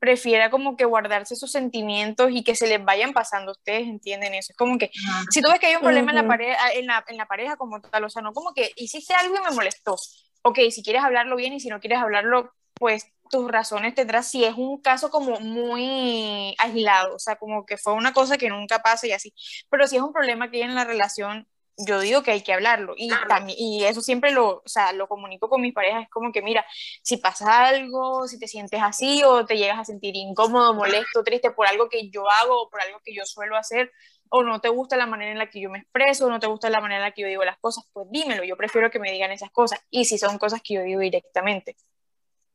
[0.00, 4.52] prefiera como que guardarse sus sentimientos y que se les vayan pasando, ustedes entienden eso,
[4.52, 4.90] es como que
[5.30, 7.56] si tú ves que hay un problema en, la pareja, en, la, en la pareja
[7.56, 9.94] como tal, o sea, no como que hiciste algo y me molestó,
[10.42, 14.44] ok, si quieres hablarlo bien y si no quieres hablarlo, pues tus razones tendrás si
[14.44, 18.82] es un caso como muy aislado, o sea, como que fue una cosa que nunca
[18.82, 19.32] pasa y así.
[19.70, 22.52] Pero si es un problema que hay en la relación, yo digo que hay que
[22.52, 26.10] hablarlo y también y eso siempre lo, o sea, lo comunico con mis parejas, es
[26.10, 26.64] como que mira,
[27.02, 31.50] si pasa algo, si te sientes así o te llegas a sentir incómodo, molesto, triste
[31.52, 33.90] por algo que yo hago o por algo que yo suelo hacer
[34.28, 36.46] o no te gusta la manera en la que yo me expreso, o no te
[36.46, 38.98] gusta la manera en la que yo digo las cosas, pues dímelo, yo prefiero que
[38.98, 41.76] me digan esas cosas y si son cosas que yo digo directamente.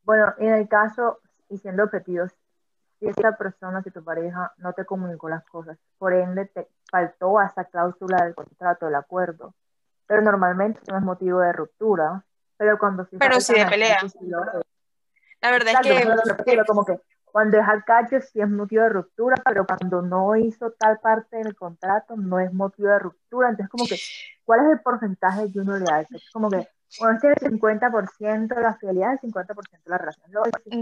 [0.08, 2.32] Bueno, en el caso, y siendo objetivos,
[2.98, 7.38] si esa persona, si tu pareja no te comunicó las cosas, por ende te faltó
[7.38, 9.54] a esa cláusula del contrato, del acuerdo,
[10.06, 12.24] pero normalmente no es motivo de ruptura,
[12.56, 13.98] pero cuando sí Pero de pelea.
[15.42, 16.64] la verdad es que...
[16.66, 20.72] como que cuando es al cacho sí es motivo de ruptura, pero cuando no hizo
[20.72, 23.98] tal parte del contrato no es motivo de ruptura, entonces como que,
[24.46, 26.00] ¿cuál es el porcentaje que uno le da?
[26.00, 26.66] Es como que
[27.00, 30.32] bueno, es el 50% de la fidelidad, el 50% de la relación.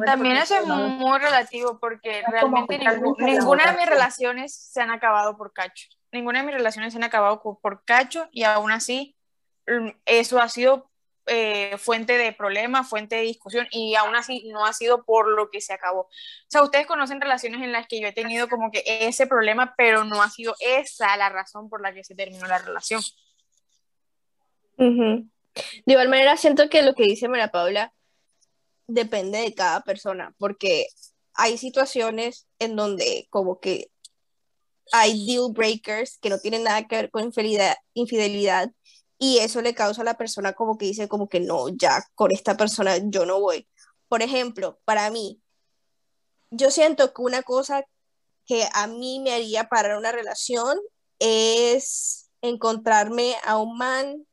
[0.06, 2.80] También eso es muy, relativo porque realmente
[3.18, 5.88] ninguna de mis relaciones se han acabado por cacho.
[6.12, 9.18] Ninguna de mis relaciones se han acabado por cacho y aún así
[9.68, 10.90] mm, eso ha sido
[11.28, 15.50] eh, fuente de problema, fuente de discusión y aún así no ha sido por lo
[15.50, 16.02] que se acabó.
[16.02, 16.10] O
[16.48, 20.04] sea, ustedes conocen relaciones en las que yo he tenido como que ese problema, pero
[20.04, 23.02] no ha sido esa la razón por la que se terminó la relación.
[25.86, 27.94] De igual manera, siento que lo que dice María Paula
[28.88, 30.88] depende de cada persona, porque
[31.34, 33.92] hay situaciones en donde como que
[34.92, 38.72] hay deal breakers que no tienen nada que ver con infidelidad, infidelidad
[39.18, 42.32] y eso le causa a la persona como que dice como que no, ya con
[42.32, 43.68] esta persona yo no voy.
[44.08, 45.42] Por ejemplo, para mí,
[46.52, 47.84] yo siento que una cosa
[48.46, 50.78] que a mí me haría parar una relación
[51.20, 54.26] es encontrarme a un man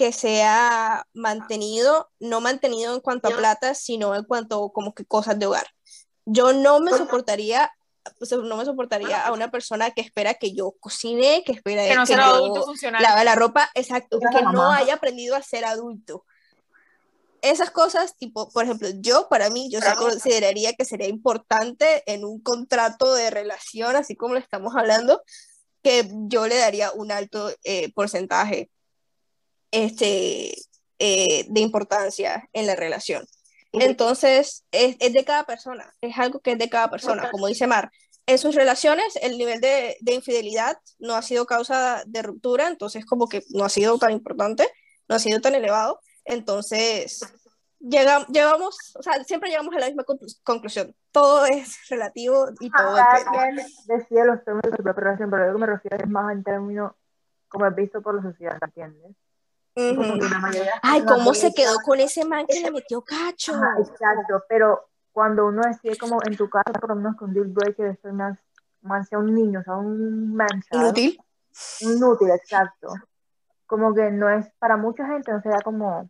[0.00, 5.38] que sea mantenido, no mantenido en cuanto a plata, sino en cuanto como que cosas
[5.38, 5.66] de hogar.
[6.24, 7.70] Yo no me soportaría
[8.18, 11.94] pues, no me soportaría a una persona que espera que yo cocine, que espera que,
[11.94, 12.64] no que yo
[12.98, 16.24] lave la ropa, exacto, que no haya aprendido a ser adulto.
[17.42, 22.40] Esas cosas, tipo, por ejemplo, yo para mí, yo consideraría que sería importante en un
[22.40, 25.22] contrato de relación, así como lo estamos hablando,
[25.82, 28.70] que yo le daría un alto eh, porcentaje
[29.70, 30.54] este,
[30.98, 33.26] eh, de importancia en la relación.
[33.72, 37.30] Entonces, es, es, de cada persona, es algo que es de cada persona.
[37.30, 37.90] Como dice Mar,
[38.26, 43.06] en sus relaciones el nivel de, de, infidelidad no ha sido causa de ruptura, entonces
[43.06, 44.68] como que no ha sido tan importante,
[45.08, 46.00] no ha sido tan elevado.
[46.24, 47.20] Entonces,
[47.80, 50.04] llegamos, llegamos o sea, siempre llegamos a la misma
[50.44, 50.94] conclusión.
[51.12, 53.66] Todo es relativo y todo depende.
[53.86, 56.92] decía los términos de la relación, pero lo que me refiero es más en términos
[57.48, 59.16] como he visto por la sociedad, ¿entiendes?
[60.82, 63.52] Ay, ¿cómo se quedó con ese man que le metió cacho?
[63.78, 67.86] exacto, pero cuando uno decide como en tu casa, por lo menos con deal breaker,
[67.86, 68.38] estoy más,
[68.82, 71.18] más sea un niño, o sea, un man Inútil.
[71.80, 72.94] Inútil, exacto.
[73.66, 76.08] Como que no es, para mucha gente no sería como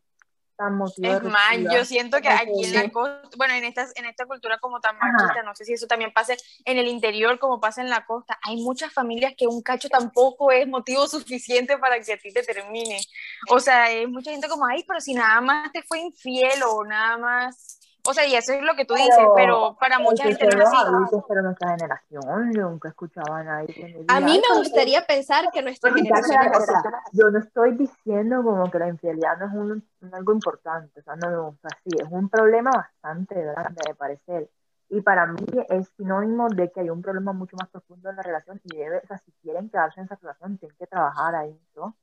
[1.02, 4.58] es más, yo siento que aquí en la costa, bueno, en esta, en esta cultura
[4.58, 7.90] como tan machista, no sé si eso también pasa en el interior como pasa en
[7.90, 12.18] la costa, hay muchas familias que un cacho tampoco es motivo suficiente para que a
[12.18, 13.00] ti te termine.
[13.48, 16.84] O sea, hay mucha gente como, ay, pero si nada más te fue infiel o
[16.84, 20.46] nada más o sea, y eso es lo que tú dices, pero para mucha gente
[20.46, 20.76] no es así.
[20.76, 24.04] Adultos, pero nuestra generación, yo nunca escuchaba a nadie.
[24.08, 26.66] a mí me gustaría pensar que nuestra generación es
[27.12, 31.16] Yo no estoy diciendo como que la infidelidad no es un, algo importante, o sea,
[31.16, 34.50] no, o sea, sí, es un problema bastante grande de parecer.
[34.88, 38.22] Y para mí es sinónimo de que hay un problema mucho más profundo en la
[38.22, 41.56] relación y debe, o sea, si quieren quedarse en esa relación, tienen que trabajar ahí,
[41.76, 41.96] ¿no?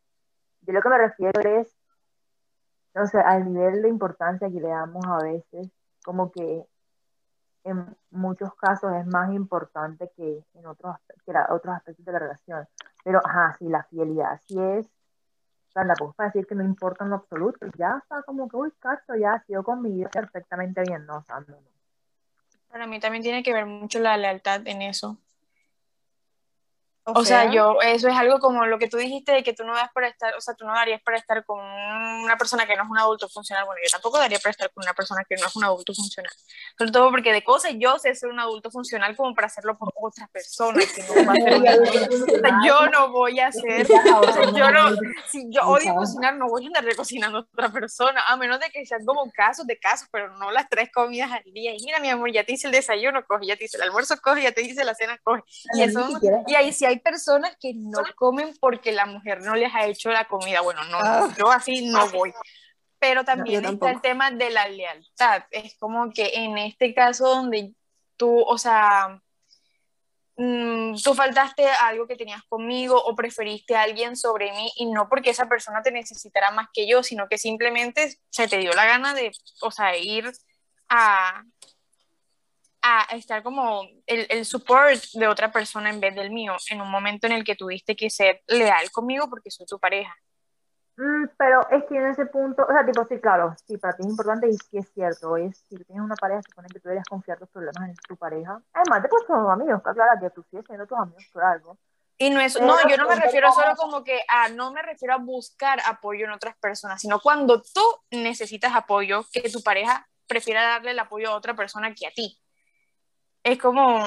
[0.62, 1.76] Yo lo que me refiero es,
[2.94, 5.70] no sé, al nivel de importancia que le damos a veces
[6.08, 6.66] como que
[7.66, 10.96] en muchos casos es más importante que en otros,
[11.26, 12.66] que otros aspectos de la relación.
[13.04, 17.04] Pero, ajá, sí, la fidelidad sí es, o sea, la puedo decir que no importa
[17.04, 21.06] en lo absoluto, ya está como que, uy, caso, ya ha sido conmigo perfectamente bien,
[21.06, 21.58] no, o no.
[22.70, 25.18] Para mí también tiene que ver mucho la lealtad en eso.
[27.16, 29.74] O, sea, yo, eso es algo como lo que tú dijiste de que tú no
[29.74, 32.84] das para estar, o sea, tú no darías para estar con una persona que no
[32.84, 33.66] es un adulto funcional.
[33.66, 36.32] Bueno, yo tampoco daría para estar con una persona que no es un adulto funcional.
[36.78, 39.94] Sobre todo porque de cosas yo sé ser un adulto funcional como para hacerlo por
[39.96, 40.86] otras personas.
[40.94, 44.90] Que no va a ser yo no voy a hacer, yo no,
[45.30, 48.70] si yo odio cocinar, no voy a andar cocinando a otra persona, a menos de
[48.70, 51.74] que sean como casos de casos, pero no las tres comidas al día.
[51.74, 54.18] Y mira, mi amor, ya te hice el desayuno, coge, ya te hice el almuerzo,
[54.22, 55.42] coge, ya te hice la cena, coge.
[55.74, 56.06] Y, eso,
[56.48, 60.10] y ahí sí hay personas que no comen porque la mujer no les ha hecho
[60.12, 60.62] la comida.
[60.62, 61.34] Bueno, no, ah.
[61.38, 62.34] yo así no voy.
[63.00, 65.44] Pero también está el tema de la lealtad.
[65.52, 67.74] Es como que en este caso donde
[68.18, 69.22] tú, o sea,
[70.36, 75.08] mm, tú faltaste algo que tenías conmigo o preferiste a alguien sobre mí y no
[75.10, 78.86] porque esa persona te necesitara más que yo, sino que simplemente se te dio la
[78.86, 79.32] gana de,
[79.62, 80.32] o sea, ir
[80.90, 81.44] a,
[82.88, 86.90] a estar como el, el, support de otra persona en vez del mío, en un
[86.90, 90.16] momento en el que tuviste que ser leal conmigo porque soy tu pareja.
[90.98, 94.02] Mm, pero es que en ese punto, o sea, tipo, sí, claro, sí, para ti
[94.04, 96.88] es importante y sí es cierto, es si tienes una pareja, se supone que tú
[96.88, 98.60] deberías confiar tus problemas en tu pareja.
[98.74, 101.78] Además, te puedes tus amigos, claro, que tú sigues siendo tus amigos por algo.
[102.18, 105.14] Y no es, no, yo no me refiero solo como que a, no me refiero
[105.14, 110.64] a buscar apoyo en otras personas, sino cuando tú necesitas apoyo, que tu pareja prefiera
[110.64, 112.40] darle el apoyo a otra persona que a ti
[113.52, 114.04] es como,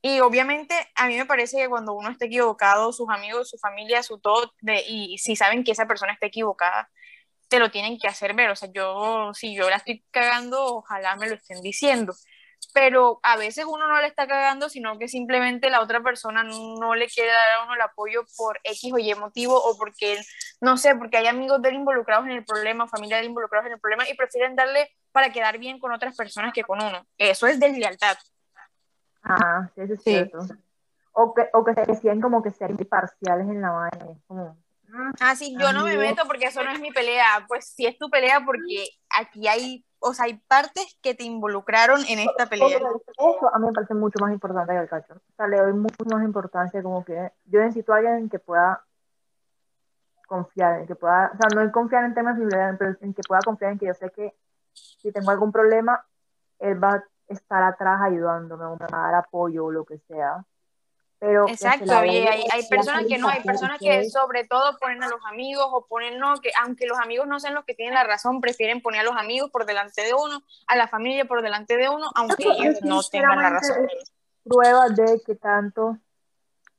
[0.00, 4.02] y obviamente a mí me parece que cuando uno está equivocado, sus amigos, su familia,
[4.02, 6.90] su todo, de, y si saben que esa persona está equivocada,
[7.48, 8.50] te lo tienen que hacer ver.
[8.50, 12.14] O sea, yo, si yo la estoy cagando, ojalá me lo estén diciendo.
[12.74, 16.94] Pero a veces uno no le está cagando, sino que simplemente la otra persona no
[16.94, 20.18] le quiere dar a uno el apoyo por X o Y motivo, o porque,
[20.60, 23.66] no sé, porque hay amigos de él involucrados en el problema, familia de él involucrados
[23.66, 27.06] en el problema, y prefieren darle para quedar bien con otras personas que con uno.
[27.18, 28.16] Eso es deslealtad.
[29.22, 30.38] Ah, sí, eso es cierto.
[31.12, 34.06] O que, o que se decían como que ser imparciales en la vaina.
[34.26, 34.56] Como,
[34.88, 37.44] mm, ah, sí, yo no me meto porque eso no es mi pelea.
[37.48, 42.04] Pues sí es tu pelea porque aquí hay, o sea, hay partes que te involucraron
[42.08, 42.78] en esta pelea.
[42.78, 45.14] Eso a mí me parece mucho más importante que el cacho.
[45.14, 48.84] O sea, le doy mucho más importancia como que yo necesito a alguien que pueda
[50.28, 52.46] confiar, en que pueda, o sea, no confiar en temas de
[52.78, 54.34] pero en que pueda confiar en que yo sé que
[54.72, 56.04] si tengo algún problema,
[56.58, 60.44] él va estar atrás ayudándome, o dar apoyo o lo que sea.
[61.20, 65.08] Pero Exacto, y hay, hay personas que no, hay personas que sobre todo ponen a
[65.08, 68.04] los amigos o ponen no, que aunque los amigos no sean los que tienen la
[68.04, 71.76] razón, prefieren poner a los amigos por delante de uno, a la familia por delante
[71.76, 73.88] de uno, aunque ellos no tengan la razón.
[74.44, 75.98] Prueba de que tanto,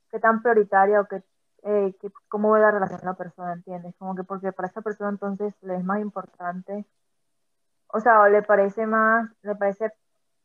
[0.09, 1.21] qué tan prioritaria o que,
[1.63, 3.93] eh, que cómo ve la relación la persona, ¿entiendes?
[3.97, 6.85] Como que porque para esa persona entonces le es más importante,
[7.87, 9.91] o sea, le parece más, le parece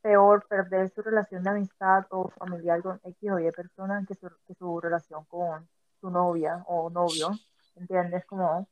[0.05, 4.29] peor perder su relación de amistad o familiar con X o Y persona que su,
[4.47, 5.67] que su relación con
[5.99, 7.31] su novia o novio,
[7.75, 8.27] ¿entiendes?
[8.27, 8.69] Como...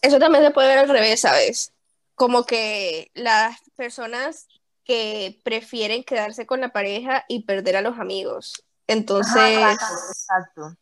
[0.00, 1.74] Eso también se puede ver al revés, ¿sabes?
[2.14, 4.48] Como que las personas
[4.84, 8.64] que prefieren quedarse con la pareja y perder a los amigos.
[8.86, 10.74] Entonces, exacto.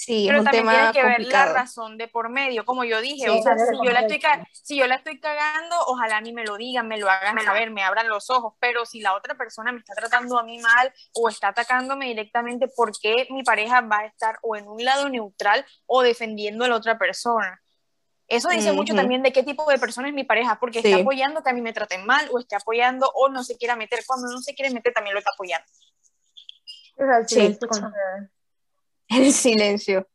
[0.00, 3.42] Sí, pero también tiene que ver la razón de por medio, como yo dije, o
[3.42, 4.20] sea, si yo, la estoy
[4.52, 7.72] si yo la estoy cagando, ojalá a mí me lo digan, me lo hagan saber,
[7.72, 10.92] me abran los ojos, pero si la otra persona me está tratando a mí mal
[11.14, 15.08] o está atacándome directamente, ¿por qué mi pareja va a estar o en un lado
[15.08, 17.60] neutral o defendiendo a la otra persona?
[18.28, 21.42] Eso dice mucho también de qué tipo de persona es mi pareja, porque está apoyando
[21.42, 24.04] que a mí me traten mal o está apoyando o no se quiera meter.
[24.06, 25.66] Cuando no se quiere meter, también lo está apoyando.
[27.26, 27.58] Sí.
[29.08, 30.06] El silencio.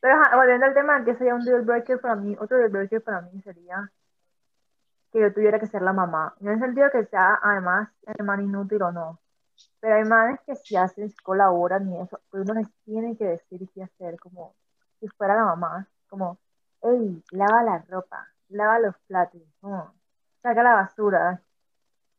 [0.00, 3.22] Pero volviendo al tema, que sería un deal breaker para mí, otro deal breaker para
[3.22, 3.90] mí sería
[5.10, 6.34] que yo tuviera que ser la mamá.
[6.40, 9.20] No en el sentido que sea, además, el man inútil o no.
[9.80, 13.68] Pero hay manes que si hacen, colaboran y eso, pero uno les tiene que decir
[13.72, 14.54] qué hacer, como
[15.00, 15.88] si fuera la mamá.
[16.08, 16.38] Como,
[16.82, 19.40] hey, lava la ropa, lava los platos,
[20.42, 21.40] saca la basura.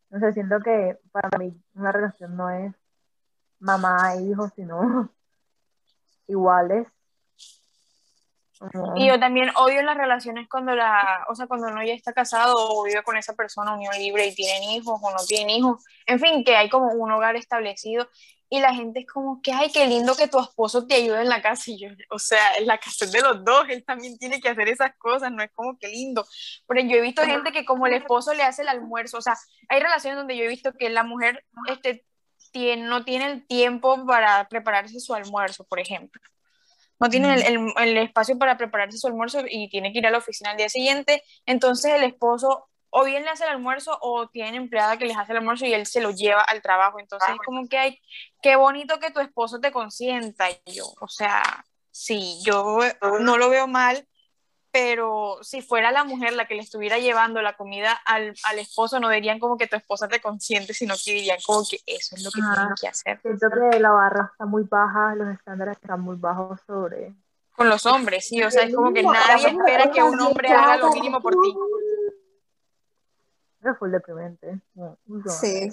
[0.09, 2.73] No sé, siento que para mí una relación no es
[3.59, 5.09] mamá e hijo, sino
[6.27, 6.87] iguales.
[8.95, 12.55] Y yo también odio las relaciones cuando la, o sea, cuando uno ya está casado
[12.57, 16.19] o vive con esa persona unión libre y tienen hijos o no tienen hijos, en
[16.19, 18.07] fin, que hay como un hogar establecido
[18.49, 21.29] y la gente es como que, ay, qué lindo que tu esposo te ayude en
[21.29, 24.39] la casa y yo, o sea, en la casa de los dos, él también tiene
[24.39, 26.25] que hacer esas cosas, no es como que lindo.
[26.67, 29.35] Pero yo he visto gente que como el esposo le hace el almuerzo, o sea,
[29.67, 32.05] hay relaciones donde yo he visto que la mujer, este,
[32.77, 36.21] no tiene el tiempo para prepararse su almuerzo, por ejemplo.
[36.99, 40.19] No tiene el, el, espacio para prepararse su almuerzo y tiene que ir a la
[40.19, 41.21] oficina al día siguiente.
[41.45, 45.33] Entonces el esposo o bien le hace el almuerzo o tiene empleada que les hace
[45.33, 46.97] el almuerzo y él se lo lleva al trabajo.
[46.97, 48.01] Entonces es como que hay,
[48.41, 50.49] qué bonito que tu esposo te consienta.
[50.49, 51.43] Y yo, o sea,
[51.91, 52.79] sí, yo
[53.19, 54.07] no lo veo mal,
[54.75, 58.99] pero si fuera la mujer la que le estuviera llevando la comida al, al esposo,
[58.99, 62.23] no dirían como que tu esposa te consiente, sino que dirían como que eso es
[62.25, 63.21] lo que tienen que hacer.
[63.21, 67.15] Siento que la barra está muy baja, los estándares están muy bajos sobre...
[67.55, 70.75] Con los hombres, sí, o sea, es como que nadie espera que un hombre haga
[70.75, 71.55] lo mínimo por ti.
[73.63, 74.59] Es full deprimente.
[75.39, 75.69] Sí.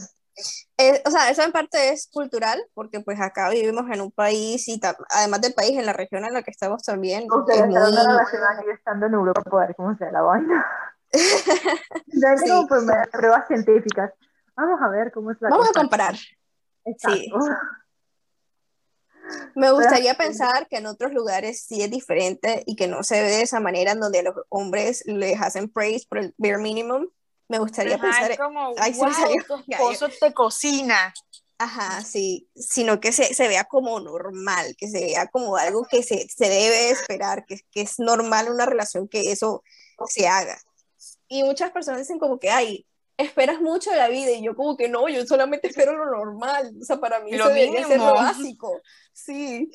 [0.79, 4.67] Eh, o sea, eso en parte es cultural, porque pues acá vivimos en un país
[4.69, 4.81] y
[5.11, 7.27] además del país, en la región en la que estamos también.
[7.31, 7.77] Ustedes es muy...
[7.77, 10.67] aquí estando en Europa para ver cómo se la vaina.
[11.13, 12.67] sí.
[12.69, 14.13] como pruebas científicas.
[14.57, 16.15] Vamos a ver cómo es la Vamos a comparar.
[16.15, 17.33] Sí.
[19.55, 23.29] Me gustaría pensar que en otros lugares sí es diferente y que no se ve
[23.29, 27.07] de esa manera en donde a los hombres les hacen praise por el bare minimum
[27.53, 28.31] me gustaría pensar.
[28.31, 29.11] Es como, Ay, wow,
[29.47, 31.13] tu esposo te cocina.
[31.59, 36.03] Ajá, sí, sino que se, se, vea como normal, que se vea como algo que
[36.03, 39.63] se, se debe esperar, que, que, es normal una relación que eso
[40.09, 40.59] se haga.
[41.29, 42.85] Y muchas personas dicen como que, ay,
[43.17, 46.75] esperas mucho de la vida, y yo como que no, yo solamente espero lo normal,
[46.81, 48.81] o sea, para mí lo eso debería ser lo básico,
[49.13, 49.71] sí.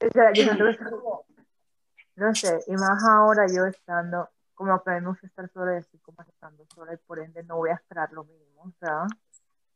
[0.00, 0.46] O sea, yo
[2.16, 6.22] no sé, y más ahora yo estando como aprendemos a estar sola y estoy como
[6.22, 9.06] estando sola y por ende no voy a esperar lo mínimo, o sea,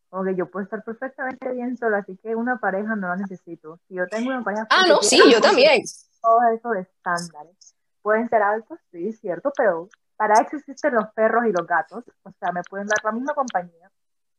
[0.09, 3.79] como que yo puedo estar perfectamente bien sola, así que una pareja no la necesito.
[3.89, 4.67] Si yo tengo una pareja...
[4.71, 5.83] Ah, no, sí, yo también.
[6.23, 7.75] Todos esos estándares.
[8.01, 12.33] Pueden ser altos, sí, cierto, pero para eso existen los perros y los gatos, o
[12.41, 13.91] sea, me pueden dar la misma compañía.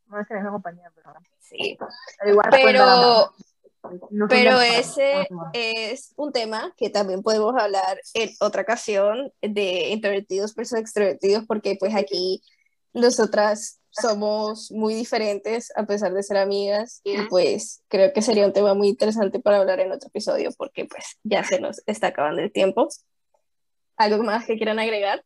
[0.07, 1.13] No es la misma compañía, pero...
[1.39, 1.77] Sí.
[2.19, 3.33] Pero, igual pero
[4.27, 10.79] pero ese es un tema que también podemos hablar en otra ocasión de introvertidos versus
[10.79, 12.41] extrovertidos, porque pues aquí
[12.93, 18.53] nosotras somos muy diferentes a pesar de ser amigas y pues creo que sería un
[18.53, 22.41] tema muy interesante para hablar en otro episodio porque pues ya se nos está acabando
[22.41, 22.87] el tiempo.
[23.97, 25.23] ¿Algo más que quieran agregar?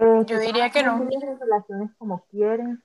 [0.00, 1.08] Eh, Yo diría que no.
[1.40, 2.82] relaciones como quieren,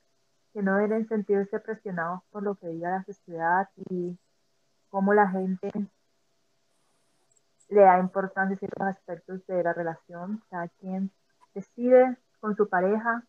[0.53, 4.17] que no deben sentirse presionados por lo que diga la sociedad y
[4.89, 5.71] cómo la gente
[7.69, 10.43] le da importancia a ciertos aspectos de la relación.
[10.49, 11.11] Cada quien
[11.53, 13.23] decide con su pareja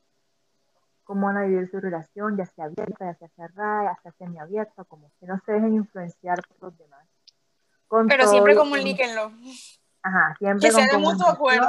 [1.05, 4.85] cómo van a vivir su relación, ya sea abierta, ya sea cerrada, ya sea semiabierta,
[4.85, 7.07] como que no se dejen influenciar por los demás.
[8.09, 9.33] Pero siempre comuníquenlo.
[10.03, 11.67] Ajá, siempre Que sea de mutuo acuerdo.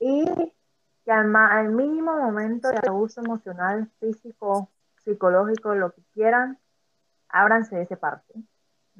[0.00, 0.24] Y
[1.04, 4.68] que al, al mínimo momento de abuso emocional, físico,
[5.04, 6.58] psicológico, lo que quieran,
[7.28, 8.34] ábranse de esa parte.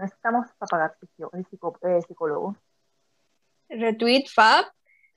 [0.02, 2.56] No estamos para pagar eh, psicólogo.
[3.68, 4.64] Retweet Fab.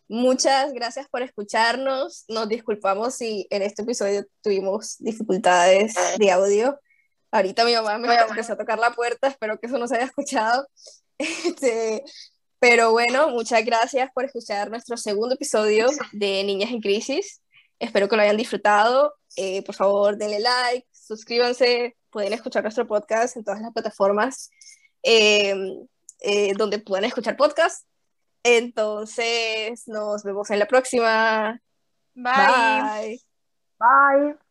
[0.08, 2.24] Muchas gracias por escucharnos.
[2.28, 6.80] Nos disculpamos si en este episodio tuvimos dificultades de audio.
[7.32, 10.06] Ahorita mi mamá me empezó a tocar la puerta, espero que eso no se haya
[10.06, 10.68] escuchado.
[11.18, 12.04] Este,
[12.60, 17.42] pero bueno, muchas gracias por escuchar nuestro segundo episodio de Niñas en Crisis.
[17.80, 19.16] Espero que lo hayan disfrutado.
[19.36, 24.52] Eh, por favor, denle like, suscríbanse, pueden escuchar nuestro podcast en todas las plataformas
[25.06, 25.88] em,
[26.20, 27.88] eh, donde puedan escuchar podcast.
[28.44, 31.62] Entonces, nos vemos en la próxima.
[32.16, 33.22] Bye.
[33.80, 34.45] Bye.